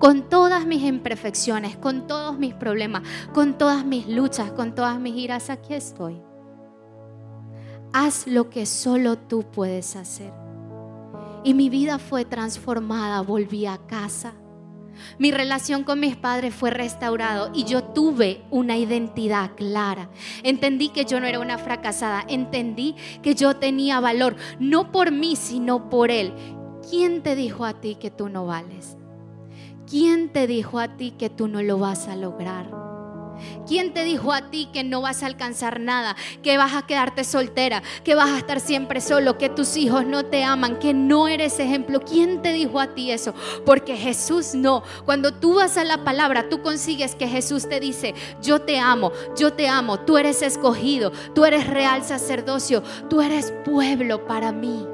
Con 0.00 0.30
todas 0.30 0.66
mis 0.66 0.82
imperfecciones, 0.82 1.76
con 1.76 2.06
todos 2.06 2.38
mis 2.38 2.54
problemas, 2.54 3.02
con 3.34 3.58
todas 3.58 3.84
mis 3.84 4.08
luchas, 4.08 4.50
con 4.50 4.74
todas 4.74 4.98
mis 4.98 5.14
iras, 5.14 5.50
aquí 5.50 5.74
estoy. 5.74 6.22
Haz 7.92 8.26
lo 8.26 8.48
que 8.48 8.64
solo 8.64 9.18
tú 9.18 9.42
puedes 9.42 9.96
hacer. 9.96 10.32
Y 11.44 11.52
mi 11.52 11.68
vida 11.68 11.98
fue 11.98 12.24
transformada, 12.24 13.20
volví 13.20 13.66
a 13.66 13.76
casa. 13.76 14.32
Mi 15.18 15.32
relación 15.32 15.84
con 15.84 16.00
mis 16.00 16.16
padres 16.16 16.54
fue 16.54 16.70
restaurado 16.70 17.50
y 17.52 17.64
yo 17.64 17.84
tuve 17.84 18.42
una 18.50 18.78
identidad 18.78 19.50
clara. 19.54 20.08
Entendí 20.42 20.88
que 20.88 21.04
yo 21.04 21.20
no 21.20 21.26
era 21.26 21.40
una 21.40 21.58
fracasada, 21.58 22.24
entendí 22.26 22.96
que 23.20 23.34
yo 23.34 23.56
tenía 23.56 24.00
valor, 24.00 24.36
no 24.60 24.92
por 24.92 25.12
mí, 25.12 25.36
sino 25.36 25.90
por 25.90 26.10
él. 26.10 26.32
¿Quién 26.88 27.22
te 27.22 27.36
dijo 27.36 27.66
a 27.66 27.82
ti 27.82 27.96
que 27.96 28.10
tú 28.10 28.30
no 28.30 28.46
vales? 28.46 28.96
¿Quién 29.90 30.28
te 30.32 30.46
dijo 30.46 30.78
a 30.78 30.86
ti 30.96 31.10
que 31.18 31.28
tú 31.28 31.48
no 31.48 31.62
lo 31.62 31.76
vas 31.76 32.06
a 32.06 32.14
lograr? 32.14 32.70
¿Quién 33.66 33.92
te 33.92 34.04
dijo 34.04 34.32
a 34.32 34.48
ti 34.48 34.68
que 34.72 34.84
no 34.84 35.00
vas 35.00 35.24
a 35.24 35.26
alcanzar 35.26 35.80
nada? 35.80 36.14
Que 36.44 36.58
vas 36.58 36.74
a 36.74 36.86
quedarte 36.86 37.24
soltera, 37.24 37.82
que 38.04 38.14
vas 38.14 38.30
a 38.30 38.38
estar 38.38 38.60
siempre 38.60 39.00
solo, 39.00 39.36
que 39.36 39.48
tus 39.48 39.76
hijos 39.76 40.06
no 40.06 40.24
te 40.26 40.44
aman, 40.44 40.78
que 40.78 40.94
no 40.94 41.26
eres 41.26 41.58
ejemplo. 41.58 42.02
¿Quién 42.02 42.40
te 42.40 42.52
dijo 42.52 42.78
a 42.78 42.94
ti 42.94 43.10
eso? 43.10 43.34
Porque 43.66 43.96
Jesús 43.96 44.54
no. 44.54 44.84
Cuando 45.06 45.34
tú 45.34 45.54
vas 45.54 45.76
a 45.76 45.82
la 45.82 46.04
palabra, 46.04 46.48
tú 46.48 46.62
consigues 46.62 47.16
que 47.16 47.26
Jesús 47.26 47.68
te 47.68 47.80
dice, 47.80 48.14
yo 48.40 48.60
te 48.60 48.78
amo, 48.78 49.10
yo 49.36 49.54
te 49.54 49.66
amo, 49.66 49.98
tú 49.98 50.18
eres 50.18 50.40
escogido, 50.42 51.10
tú 51.34 51.44
eres 51.44 51.66
real 51.66 52.04
sacerdocio, 52.04 52.84
tú 53.08 53.22
eres 53.22 53.52
pueblo 53.64 54.24
para 54.24 54.52
mí. 54.52 54.86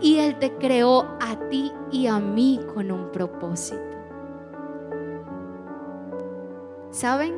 Y 0.00 0.16
Él 0.16 0.38
te 0.38 0.50
creó 0.54 1.18
a 1.20 1.46
ti 1.50 1.70
y 1.92 2.06
a 2.06 2.18
mí 2.20 2.58
con 2.72 2.90
un 2.90 3.12
propósito. 3.12 3.93
¿Saben? 6.94 7.34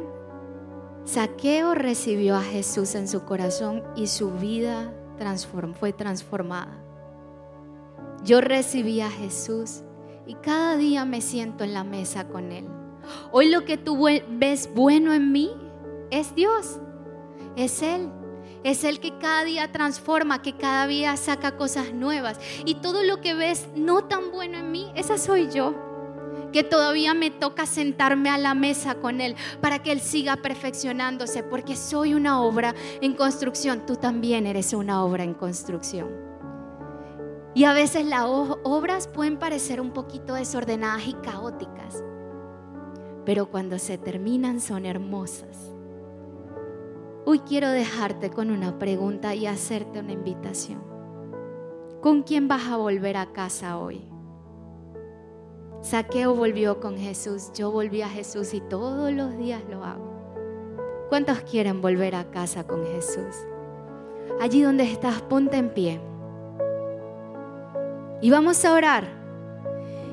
Saqueo 1.07 1.75
recibió 1.75 2.37
a 2.37 2.43
Jesús 2.43 2.95
en 2.95 3.09
su 3.09 3.25
corazón 3.25 3.83
y 3.97 4.09
su 4.09 4.33
vida 4.33 4.93
fue 5.81 5.95
transformada. 5.95 6.77
Yo 8.23 8.43
recibí 8.43 9.01
a 9.01 9.09
Jesús 9.11 9.81
y 10.27 10.35
cada 10.35 10.77
día 10.77 11.07
me 11.07 11.23
siento 11.23 11.65
en 11.65 11.73
la 11.73 11.85
mesa 11.85 12.29
con 12.29 12.53
Él. 12.53 12.67
Hoy 13.33 13.49
lo 13.49 13.65
que 13.65 13.79
tú 13.79 14.07
ves 14.29 14.69
bueno 14.75 15.15
en 15.15 15.33
mí 15.33 15.51
es 16.11 16.35
Dios, 16.35 16.79
es 17.57 17.81
Él. 17.81 18.11
Es 18.63 18.85
Él 18.85 19.01
que 19.01 19.17
cada 19.17 19.43
día 19.45 19.73
transforma, 19.73 20.43
que 20.43 20.55
cada 20.55 20.87
día 20.87 21.17
saca 21.17 21.57
cosas 21.57 21.95
nuevas. 21.95 22.39
Y 22.67 22.75
todo 22.75 23.03
lo 23.05 23.23
que 23.23 23.33
ves 23.33 23.69
no 23.75 24.05
tan 24.05 24.33
bueno 24.33 24.59
en 24.59 24.71
mí, 24.71 24.93
esa 24.97 25.17
soy 25.17 25.49
yo 25.51 25.86
que 26.57 26.65
todavía 26.65 27.13
me 27.13 27.31
toca 27.31 27.67
sentarme 27.67 28.31
a 28.31 28.39
la 28.39 28.55
mesa 28.55 28.95
con 28.95 29.21
Él 29.21 29.37
para 29.61 29.83
que 29.83 29.93
Él 29.93 30.01
siga 30.01 30.37
perfeccionándose, 30.37 31.43
porque 31.43 31.77
soy 31.77 32.15
una 32.15 32.41
obra 32.41 32.75
en 33.03 33.13
construcción, 33.13 33.85
tú 33.85 33.97
también 33.97 34.47
eres 34.47 34.73
una 34.73 35.05
obra 35.05 35.23
en 35.23 35.35
construcción. 35.35 36.09
Y 37.55 37.65
a 37.65 37.75
veces 37.75 38.07
las 38.07 38.25
obras 38.25 39.07
pueden 39.07 39.39
parecer 39.39 39.83
un 39.83 39.91
poquito 39.91 40.33
desordenadas 40.33 41.07
y 41.07 41.13
caóticas, 41.13 42.03
pero 43.27 43.51
cuando 43.51 43.79
se 43.79 43.99
terminan 43.99 44.59
son 44.63 44.87
hermosas. 44.87 45.75
Hoy 47.27 47.41
quiero 47.41 47.69
dejarte 47.69 48.31
con 48.31 48.51
una 48.51 48.79
pregunta 48.79 49.35
y 49.35 49.47
hacerte 49.47 50.01
una 50.01 50.13
invitación. 50.13 50.83
¿Con 52.01 52.23
quién 52.23 52.49
vas 52.49 52.67
a 52.69 52.79
volver 52.79 53.19
a 53.19 53.35
casa 53.35 53.77
hoy? 53.77 54.16
Saqueo 55.83 56.35
volvió 56.35 56.81
con 56.81 56.99
Jesús, 56.99 57.53
yo 57.55 57.71
volví 57.71 58.03
a 58.03 58.09
Jesús 58.09 58.55
y 58.55 58.61
todos 58.61 59.13
los 59.13 59.37
días 59.37 59.63
lo 59.71 59.85
hago. 59.85 60.17
¿Cuántos 61.09 61.41
quieren 61.41 61.81
volver 61.81 62.15
a 62.17 62.31
casa 62.31 62.67
con 62.67 62.85
Jesús? 62.87 63.37
Allí 64.41 64.63
donde 64.63 64.85
estás, 64.85 65.23
ponte 65.23 65.57
en 65.57 65.71
pie. 65.71 66.01
Y 68.21 68.31
vamos 68.31 68.65
a 68.65 68.73
orar. 68.73 69.16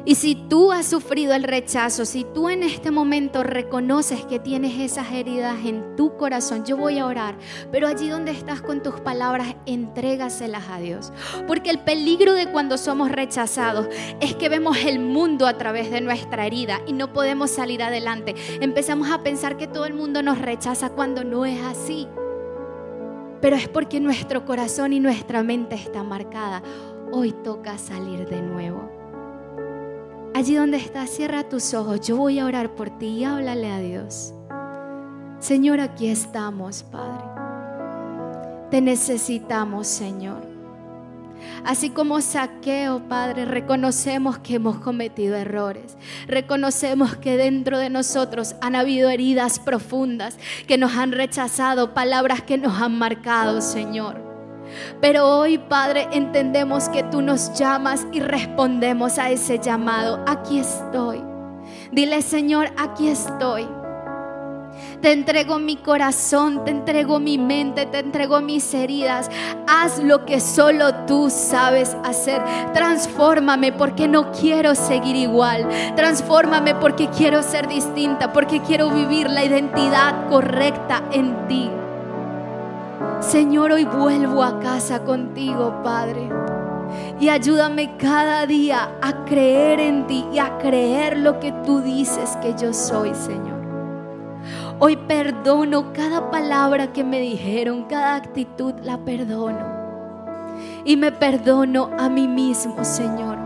Y 0.06 0.16
si 0.16 0.36
tú 0.36 0.74
has 0.74 0.86
sufrido 0.86 1.34
el 1.34 1.44
rechazo, 1.44 2.04
si 2.04 2.26
tú 2.26 2.50
en 2.50 2.62
este 2.62 2.92
momento 2.92 3.42
reconoces 3.42 4.26
que 4.26 4.38
tienes 4.38 4.78
esas 4.78 5.14
heridas 5.14 5.66
en 5.66 5.96
tu 5.96 6.18
corazón, 6.18 6.66
yo 6.66 6.76
voy 6.76 7.00
a 7.00 7.06
orar, 7.06 7.38
pero 7.72 7.88
allí 7.88 8.10
donde 8.10 8.32
estás 8.32 8.62
con 8.62 8.84
tus 8.84 9.00
palabras, 9.00 9.56
entrégaselas 9.66 10.68
a 10.70 10.80
Dios. 10.80 11.14
Porque 11.48 11.70
el 11.70 11.80
peligro 11.80 12.34
de 12.34 12.52
cuando 12.52 12.78
somos 12.78 13.14
rechazados 13.14 13.88
es 14.20 14.36
que 14.36 14.50
vemos 14.50 14.78
el 14.84 15.00
mundo 15.00 15.48
a 15.48 15.58
través 15.58 15.90
de 15.90 16.02
nuestra 16.02 16.46
herida 16.46 16.82
y 16.86 16.92
no 16.92 17.14
podemos 17.14 17.50
salir 17.50 17.82
adelante. 17.82 18.36
Empezamos 18.60 19.10
a 19.10 19.24
pensar 19.24 19.56
que 19.56 19.68
todo 19.68 19.86
el 19.86 19.94
mundo 19.94 20.22
nos 20.22 20.38
rechaza 20.38 20.90
cuando 20.90 21.24
no 21.24 21.46
es 21.46 21.62
así. 21.62 22.10
Pero 23.40 23.56
es 23.56 23.70
porque 23.70 24.02
nuestro 24.02 24.44
corazón 24.44 24.92
y 24.92 25.00
nuestra 25.00 25.44
mente 25.44 25.76
está 25.76 26.04
marcada. 26.04 26.62
Hoy 27.14 27.32
toca 27.32 27.78
salir 27.78 28.28
de 28.28 28.42
nuevo. 28.42 29.03
Allí 30.36 30.56
donde 30.56 30.78
estás, 30.78 31.12
cierra 31.12 31.44
tus 31.44 31.76
ojos. 31.76 32.02
Yo 32.02 32.18
voy 32.18 32.40
a 32.40 32.46
orar 32.46 32.74
por 32.74 32.90
ti 32.98 33.08
y 33.08 33.24
háblale 33.24 33.72
a 33.72 33.80
Dios. 33.80 34.34
Señor, 35.40 35.80
aquí 35.80 36.08
estamos, 36.08 36.84
Padre. 36.84 37.24
Te 38.72 38.82
necesitamos, 38.82 39.88
Señor. 39.88 40.42
Así 41.64 41.92
como 41.92 42.20
saqueo, 42.22 43.08
Padre, 43.08 43.46
reconocemos 43.46 44.40
que 44.40 44.56
hemos 44.56 44.78
cometido 44.78 45.36
errores. 45.36 45.98
Reconocemos 46.28 47.16
que 47.16 47.38
dentro 47.38 47.78
de 47.78 47.92
nosotros 47.92 48.56
han 48.62 48.76
habido 48.76 49.12
heridas 49.12 49.60
profundas 49.60 50.40
que 50.68 50.80
nos 50.80 50.94
han 50.94 51.12
rechazado, 51.12 51.94
palabras 51.94 52.42
que 52.42 52.58
nos 52.58 52.82
han 52.82 52.98
marcado, 52.98 53.62
Señor. 53.62 54.33
Pero 55.02 55.28
hoy, 55.28 55.58
Padre, 55.58 56.08
entendemos 56.12 56.90
que 56.90 57.04
tú 57.04 57.22
nos 57.22 57.54
llamas 57.54 58.06
y 58.12 58.20
respondemos 58.20 59.18
a 59.20 59.30
ese 59.30 59.60
llamado. 59.60 60.24
Aquí 60.28 60.60
estoy. 60.60 61.24
Dile, 61.92 62.22
Señor, 62.22 62.72
aquí 62.78 63.08
estoy. 63.08 63.68
Te 65.02 65.12
entrego 65.12 65.60
mi 65.60 65.76
corazón, 65.76 66.64
te 66.64 66.72
entrego 66.72 67.20
mi 67.20 67.38
mente, 67.38 67.86
te 67.86 68.00
entrego 68.00 68.40
mis 68.42 68.74
heridas. 68.74 69.30
Haz 69.68 70.00
lo 70.00 70.26
que 70.26 70.40
solo 70.40 70.94
tú 71.06 71.30
sabes 71.30 71.96
hacer. 72.04 72.42
Transfórmame 72.74 73.74
porque 73.74 74.08
no 74.08 74.32
quiero 74.32 74.76
seguir 74.76 75.16
igual. 75.16 75.68
Transfórmame 75.96 76.76
porque 76.76 77.10
quiero 77.10 77.44
ser 77.44 77.68
distinta, 77.68 78.32
porque 78.32 78.62
quiero 78.62 78.90
vivir 78.92 79.30
la 79.30 79.44
identidad 79.44 80.30
correcta 80.30 81.04
en 81.12 81.48
ti. 81.48 81.70
Señor, 83.20 83.72
hoy 83.72 83.86
vuelvo 83.86 84.44
a 84.44 84.60
casa 84.60 85.04
contigo, 85.04 85.82
Padre. 85.84 86.30
Y 87.20 87.30
ayúdame 87.30 87.98
cada 87.98 88.46
día 88.46 88.98
a 89.02 89.26
creer 89.26 89.80
en 89.80 90.08
ti 90.08 90.26
y 90.32 90.40
a 90.40 90.58
creer 90.58 91.18
lo 91.18 91.40
que 91.40 91.52
tú 91.66 91.82
dices 91.82 92.38
que 92.42 92.54
yo 92.56 92.74
soy, 92.74 93.14
Señor. 93.14 93.62
Hoy 94.80 94.98
perdono 94.98 95.94
cada 95.94 96.30
palabra 96.30 96.92
que 96.92 97.04
me 97.04 97.20
dijeron, 97.20 97.86
cada 97.86 98.16
actitud 98.16 98.74
la 98.84 98.98
perdono. 98.98 99.74
Y 100.84 100.98
me 100.98 101.12
perdono 101.12 101.90
a 101.98 102.10
mí 102.10 102.28
mismo, 102.28 102.84
Señor. 102.84 103.43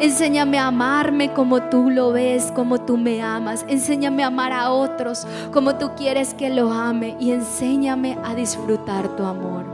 Enséñame 0.00 0.58
a 0.58 0.68
amarme 0.68 1.32
como 1.32 1.62
tú 1.62 1.90
lo 1.90 2.12
ves, 2.12 2.52
como 2.54 2.80
tú 2.80 2.96
me 2.96 3.22
amas. 3.22 3.64
Enséñame 3.68 4.24
a 4.24 4.28
amar 4.28 4.52
a 4.52 4.70
otros 4.70 5.26
como 5.52 5.76
tú 5.76 5.90
quieres 5.96 6.34
que 6.34 6.50
lo 6.50 6.72
ame. 6.72 7.16
Y 7.18 7.32
enséñame 7.32 8.18
a 8.24 8.34
disfrutar 8.34 9.08
tu 9.16 9.24
amor. 9.24 9.66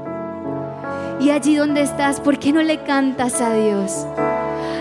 Y 1.21 1.31
allí 1.31 1.57
donde 1.57 1.83
estás, 1.83 2.21
¿por 2.21 2.39
qué 2.39 2.53
no 2.53 2.63
le 2.63 2.83
cantas 2.83 3.41
a 3.41 3.55
Dios? 3.55 4.07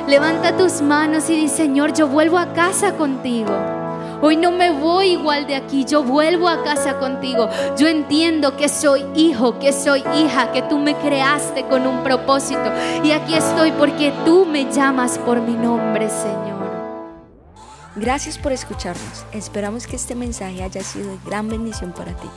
Levanta 0.08 0.58
tus 0.58 0.82
manos 0.82 1.30
y 1.30 1.36
di, 1.36 1.48
Señor, 1.48 1.93
yo 1.93 2.08
vuelvo 2.08 2.38
a 2.38 2.54
casa 2.54 2.93
contigo. 2.93 3.83
Hoy 4.26 4.38
no 4.38 4.52
me 4.52 4.72
voy 4.72 5.08
igual 5.08 5.48
de 5.48 5.56
aquí, 5.58 5.84
yo 5.84 6.02
vuelvo 6.02 6.48
a 6.48 6.64
casa 6.64 6.98
contigo. 6.98 7.50
Yo 7.78 7.90
entiendo 7.90 8.56
que 8.56 8.70
soy 8.70 9.06
hijo, 9.16 9.60
que 9.60 9.74
soy 9.74 10.02
hija, 10.16 10.54
que 10.54 10.62
tú 10.62 10.80
me 10.80 10.96
creaste 10.96 11.66
con 11.66 11.86
un 11.86 12.04
propósito. 12.04 12.72
Y 13.04 13.12
aquí 13.12 13.34
estoy 13.34 13.74
porque 13.74 14.14
tú 14.24 14.46
me 14.46 14.72
llamas 14.72 15.18
por 15.18 15.42
mi 15.42 15.56
nombre, 15.56 16.10
Señor. 16.10 16.72
Gracias 17.98 18.38
por 18.38 18.54
escucharnos. 18.54 19.26
Esperamos 19.34 19.88
que 19.88 19.98
este 19.98 20.16
mensaje 20.16 20.64
haya 20.64 20.84
sido 20.84 21.12
de 21.12 21.20
gran 21.26 21.50
bendición 21.50 21.92
para 21.92 22.14
ti. 22.14 22.30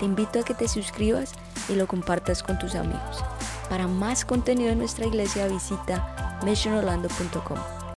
Te 0.00 0.06
invito 0.06 0.40
a 0.40 0.42
que 0.42 0.54
te 0.54 0.66
suscribas 0.66 1.34
y 1.68 1.76
lo 1.76 1.86
compartas 1.86 2.42
con 2.42 2.58
tus 2.58 2.74
amigos. 2.74 3.22
Para 3.68 3.86
más 3.86 4.24
contenido 4.24 4.72
en 4.72 4.78
nuestra 4.78 5.06
iglesia 5.06 5.46
visita 5.46 6.40
missionorlando.com. 6.44 7.79